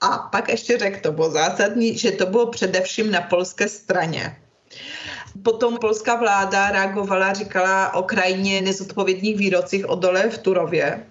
A 0.01 0.17
pak 0.17 0.49
ještě 0.49 0.77
řekl, 0.77 0.99
to 0.99 1.11
bylo 1.11 1.31
zásadní, 1.31 1.97
že 1.97 2.11
to 2.11 2.25
bylo 2.25 2.47
především 2.47 3.11
na 3.11 3.21
polské 3.21 3.67
straně. 3.67 4.37
Potom 5.43 5.77
polská 5.77 6.15
vláda 6.15 6.71
reagovala, 6.71 7.33
říkala 7.33 7.93
o 7.93 8.03
krajně 8.03 8.61
nezodpovědných 8.61 9.37
výrocích 9.37 9.89
o 9.89 9.95
dole 9.95 10.29
v 10.29 10.37
Turově 10.37 11.05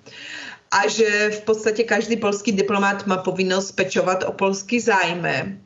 a 0.71 0.89
že 0.89 1.31
v 1.31 1.41
podstatě 1.41 1.85
každý 1.85 2.17
polský 2.17 2.53
diplomat 2.53 3.07
má 3.07 3.17
povinnost 3.17 3.73
pečovat 3.73 4.23
o 4.23 4.33
polský 4.33 4.81
zájmy. 4.81 5.61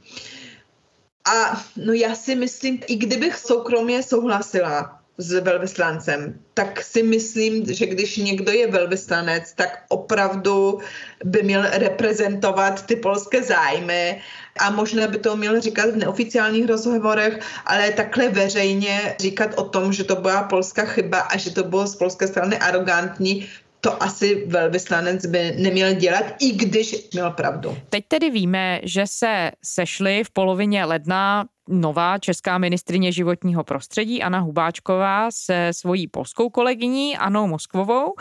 A 1.25 1.63
no 1.77 1.93
já 1.93 2.15
si 2.15 2.35
myslím, 2.35 2.81
i 2.87 2.97
kdybych 2.97 3.37
soukromě 3.37 4.03
souhlasila 4.03 5.01
s 5.19 5.33
velvyslancem, 5.33 6.39
tak 6.55 6.83
si 6.83 7.03
myslím, 7.03 7.75
že 7.75 7.87
když 7.87 8.17
někdo 8.17 8.53
je 8.53 8.71
velvyslanec, 8.71 9.53
tak 9.53 9.85
opravdu 9.89 10.79
by 11.25 11.43
měl 11.43 11.63
reprezentovat 11.73 12.87
ty 12.87 12.97
polské 12.97 13.43
zájmy 13.43 14.21
a 14.59 14.71
možná 14.71 15.07
by 15.07 15.19
to 15.19 15.37
měl 15.37 15.61
říkat 15.61 15.91
v 15.91 15.97
neoficiálních 15.97 16.67
rozhovorech, 16.67 17.41
ale 17.67 17.91
takhle 17.91 18.29
veřejně 18.29 19.17
říkat 19.21 19.51
o 19.57 19.65
tom, 19.65 19.93
že 19.93 20.05
to 20.05 20.17
byla 20.17 20.43
polská 20.43 20.85
chyba 20.85 21.21
a 21.21 21.37
že 21.37 21.51
to 21.51 21.65
bylo 21.65 21.87
z 21.87 21.97
polské 21.97 22.27
strany 22.27 22.59
arrogantní, 22.59 23.49
to 23.81 24.03
asi 24.03 24.45
velvyslanec 24.47 25.27
by 25.27 25.55
neměl 25.59 25.95
dělat, 25.95 26.25
i 26.41 26.53
když 26.53 27.09
měl 27.13 27.31
pravdu. 27.31 27.77
Teď 27.89 28.05
tedy 28.09 28.31
víme, 28.31 28.81
že 28.83 29.05
se 29.07 29.51
sešli 29.65 30.25
v 30.25 30.31
polovině 30.31 30.85
ledna 30.85 31.45
nová 31.69 32.19
česká 32.19 32.59
ministrině 32.59 33.13
životního 33.13 33.65
prostředí 33.65 34.23
Anna 34.23 34.39
Hubáčková 34.39 35.31
se 35.31 35.71
svojí 35.73 36.09
polskou 36.09 36.51
kolegyní 36.51 37.17
Anou 37.17 37.47
Moskvovou 37.47 38.15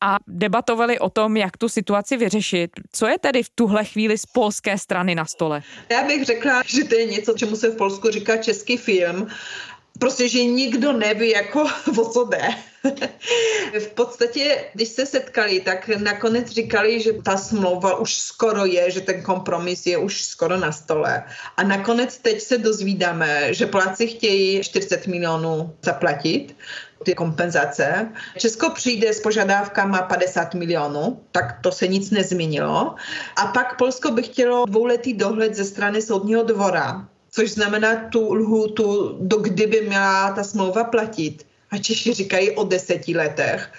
a 0.00 0.16
debatovali 0.26 0.98
o 0.98 1.10
tom, 1.10 1.36
jak 1.36 1.56
tu 1.56 1.68
situaci 1.68 2.16
vyřešit. 2.16 2.70
Co 2.92 3.06
je 3.06 3.18
tedy 3.18 3.42
v 3.42 3.50
tuhle 3.54 3.84
chvíli 3.84 4.18
z 4.18 4.26
polské 4.26 4.78
strany 4.78 5.14
na 5.14 5.24
stole? 5.24 5.62
Já 5.90 6.04
bych 6.06 6.24
řekla, 6.24 6.62
že 6.66 6.84
to 6.84 6.94
je 6.94 7.06
něco, 7.06 7.32
čemu 7.32 7.56
se 7.56 7.70
v 7.70 7.76
Polsku 7.76 8.10
říká 8.10 8.36
český 8.36 8.76
film 8.76 9.26
prostě, 9.98 10.28
že 10.28 10.44
nikdo 10.44 10.92
neví, 10.92 11.30
jako 11.30 11.62
o 11.98 12.10
co 12.10 12.24
jde. 12.24 12.48
v 13.80 13.86
podstatě, 13.94 14.64
když 14.74 14.88
se 14.88 15.06
setkali, 15.06 15.60
tak 15.60 15.88
nakonec 15.88 16.50
říkali, 16.50 17.00
že 17.00 17.12
ta 17.12 17.36
smlouva 17.36 17.96
už 17.96 18.14
skoro 18.14 18.64
je, 18.64 18.90
že 18.90 19.00
ten 19.00 19.22
kompromis 19.22 19.86
je 19.86 19.98
už 19.98 20.22
skoro 20.22 20.56
na 20.56 20.72
stole. 20.72 21.24
A 21.56 21.62
nakonec 21.62 22.18
teď 22.18 22.40
se 22.40 22.58
dozvídáme, 22.58 23.54
že 23.54 23.66
Poláci 23.66 24.06
chtějí 24.06 24.62
40 24.62 25.06
milionů 25.06 25.76
zaplatit, 25.82 26.56
ty 27.04 27.14
kompenzace. 27.14 28.08
Česko 28.38 28.70
přijde 28.70 29.12
s 29.12 29.20
požadávkama 29.20 30.02
50 30.02 30.54
milionů, 30.54 31.20
tak 31.32 31.60
to 31.60 31.72
se 31.72 31.88
nic 31.88 32.10
nezměnilo. 32.10 32.94
A 33.36 33.46
pak 33.46 33.78
Polsko 33.78 34.10
by 34.10 34.22
chtělo 34.22 34.66
dvouletý 34.66 35.14
dohled 35.14 35.54
ze 35.54 35.64
strany 35.64 36.02
soudního 36.02 36.42
dvora 36.42 37.08
což 37.34 37.50
znamená 37.50 38.08
tu 38.08 38.34
lhůtu, 38.34 39.16
do 39.20 39.36
kdy 39.36 39.66
by 39.66 39.80
měla 39.80 40.32
ta 40.32 40.44
smlouva 40.44 40.84
platit. 40.84 41.46
A 41.70 41.78
Češi 41.78 42.14
říkají 42.14 42.50
o 42.50 42.64
deseti 42.64 43.16
letech. 43.16 43.72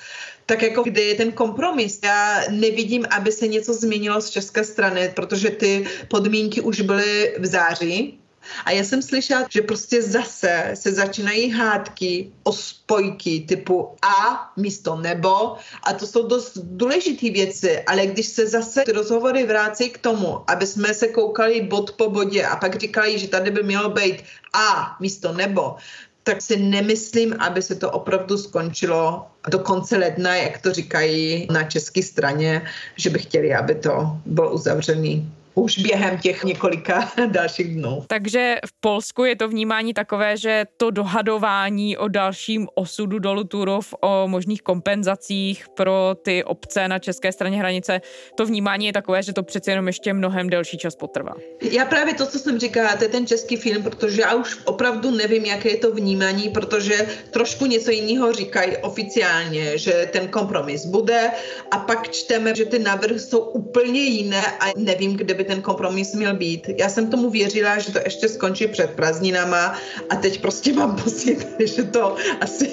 Tak 0.45 0.61
jako 0.61 0.83
kde 0.83 1.01
je 1.01 1.15
ten 1.15 1.31
kompromis? 1.31 1.99
Já 2.03 2.41
nevidím, 2.49 3.05
aby 3.09 3.31
se 3.31 3.47
něco 3.47 3.73
změnilo 3.73 4.21
z 4.21 4.29
české 4.29 4.63
strany, 4.63 5.11
protože 5.15 5.49
ty 5.49 5.87
podmínky 6.07 6.61
už 6.61 6.81
byly 6.81 7.35
v 7.39 7.45
září, 7.45 8.19
a 8.65 8.71
já 8.71 8.83
jsem 8.83 9.01
slyšela, 9.01 9.47
že 9.49 9.61
prostě 9.61 10.01
zase 10.01 10.71
se 10.73 10.91
začínají 10.91 11.51
hádky 11.51 12.31
o 12.43 12.53
spojky 12.53 13.45
typu 13.47 13.89
a 14.01 14.51
místo 14.57 14.95
nebo. 14.95 15.55
A 15.83 15.93
to 15.93 16.07
jsou 16.07 16.27
dost 16.27 16.57
důležité 16.57 17.29
věci, 17.29 17.79
ale 17.79 18.05
když 18.05 18.27
se 18.27 18.47
zase 18.47 18.83
ty 18.85 18.91
rozhovory 18.91 19.45
vrací 19.45 19.89
k 19.89 19.97
tomu, 19.97 20.51
aby 20.51 20.67
jsme 20.67 20.93
se 20.93 21.07
koukali 21.07 21.61
bod 21.61 21.91
po 21.91 22.09
bodě 22.09 22.45
a 22.45 22.55
pak 22.55 22.79
říkali, 22.79 23.19
že 23.19 23.27
tady 23.27 23.51
by 23.51 23.63
mělo 23.63 23.89
být 23.89 24.23
a 24.53 24.95
místo 24.99 25.33
nebo, 25.33 25.75
tak 26.23 26.41
si 26.41 26.57
nemyslím, 26.57 27.35
aby 27.39 27.61
se 27.61 27.75
to 27.75 27.91
opravdu 27.91 28.37
skončilo 28.37 29.27
do 29.49 29.59
konce 29.59 29.97
ledna, 29.97 30.35
jak 30.35 30.61
to 30.61 30.73
říkají 30.73 31.47
na 31.51 31.63
české 31.63 32.03
straně, 32.03 32.61
že 32.95 33.09
by 33.09 33.19
chtěli, 33.19 33.53
aby 33.53 33.75
to 33.75 34.17
bylo 34.25 34.53
uzavřený 34.53 35.31
už 35.55 35.79
během 35.79 36.17
těch 36.17 36.43
několika 36.43 37.11
dalších 37.27 37.75
dnů. 37.75 38.03
Takže 38.07 38.55
v 38.65 38.73
Polsku 38.79 39.23
je 39.23 39.35
to 39.35 39.47
vnímání 39.47 39.93
takové, 39.93 40.37
že 40.37 40.65
to 40.77 40.91
dohadování 40.91 41.97
o 41.97 42.07
dalším 42.07 42.67
osudu 42.75 43.19
dolu 43.19 43.43
Turov, 43.43 43.93
o 44.01 44.27
možných 44.27 44.61
kompenzacích 44.61 45.65
pro 45.69 46.15
ty 46.23 46.43
obce 46.43 46.87
na 46.87 46.99
české 46.99 47.31
straně 47.31 47.57
hranice, 47.57 48.01
to 48.35 48.45
vnímání 48.45 48.85
je 48.85 48.93
takové, 48.93 49.23
že 49.23 49.33
to 49.33 49.43
přece 49.43 49.71
jenom 49.71 49.87
ještě 49.87 50.13
mnohem 50.13 50.49
delší 50.49 50.77
čas 50.77 50.95
potrvá. 50.95 51.33
Já 51.61 51.85
právě 51.85 52.13
to, 52.13 52.25
co 52.25 52.39
jsem 52.39 52.59
říkala, 52.59 52.95
to 52.95 53.03
je 53.03 53.09
ten 53.09 53.27
český 53.27 53.55
film, 53.55 53.83
protože 53.83 54.21
já 54.21 54.33
už 54.33 54.57
opravdu 54.65 55.11
nevím, 55.11 55.45
jaké 55.45 55.69
je 55.69 55.77
to 55.77 55.91
vnímání, 55.91 56.49
protože 56.49 57.07
trošku 57.31 57.65
něco 57.65 57.91
jiného 57.91 58.33
říkají 58.33 58.77
oficiálně, 58.77 59.77
že 59.77 60.09
ten 60.11 60.27
kompromis 60.27 60.85
bude 60.85 61.31
a 61.71 61.77
pak 61.77 62.11
čteme, 62.11 62.55
že 62.55 62.65
ty 62.65 62.79
návrhy 62.79 63.19
jsou 63.19 63.39
úplně 63.39 63.99
jiné 63.99 64.41
a 64.59 64.65
nevím, 64.77 65.17
kde 65.17 65.33
by 65.33 65.44
ten 65.47 65.61
kompromis 65.61 66.13
měl 66.13 66.35
být. 66.35 66.69
Já 66.79 66.89
jsem 66.89 67.09
tomu 67.09 67.29
věřila, 67.29 67.79
že 67.79 67.91
to 67.91 67.99
ještě 68.05 68.29
skončí 68.29 68.67
před 68.67 68.89
prázdninama 68.89 69.75
a 70.09 70.15
teď 70.15 70.41
prostě 70.41 70.73
mám 70.73 70.95
pocit, 70.95 71.47
že 71.75 71.83
to 71.83 72.15
asi 72.41 72.69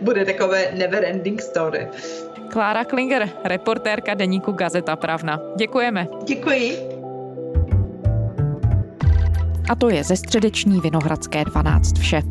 bude 0.00 0.24
takové 0.24 0.72
never 0.74 1.04
ending 1.04 1.42
story. 1.42 1.88
Klára 2.50 2.84
Klinger, 2.84 3.28
reportérka 3.44 4.14
deníku 4.14 4.52
Gazeta 4.52 4.96
Pravna. 4.96 5.40
Děkujeme. 5.56 6.08
Děkuji. 6.24 6.95
A 9.68 9.74
to 9.74 9.90
je 9.90 10.04
ze 10.04 10.16
středeční 10.16 10.80
Vinohradské 10.80 11.44
12 11.44 11.98
vše. 11.98 12.22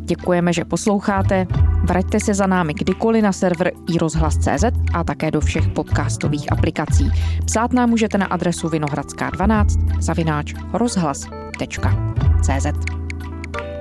Děkujeme, 0.00 0.52
že 0.52 0.64
posloucháte. 0.64 1.46
Vraťte 1.84 2.20
se 2.20 2.34
za 2.34 2.46
námi 2.46 2.74
kdykoliv 2.74 3.22
na 3.22 3.32
server 3.32 3.72
iRozhlas.cz 3.94 4.64
a 4.94 5.04
také 5.04 5.30
do 5.30 5.40
všech 5.40 5.68
podcastových 5.68 6.52
aplikací. 6.52 7.10
Psát 7.44 7.72
nám 7.72 7.90
můžete 7.90 8.18
na 8.18 8.26
adresu 8.26 8.68
vinohradská12 8.68 10.02
zavináč 10.02 10.54
rozhlas.cz 10.72 12.66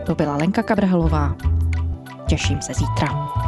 To 0.06 0.16
byla 0.16 0.36
Lenka 0.38 0.64
Kabrhelová. 0.64 1.36
Těším 2.28 2.62
se 2.62 2.74
zítra. 2.74 3.45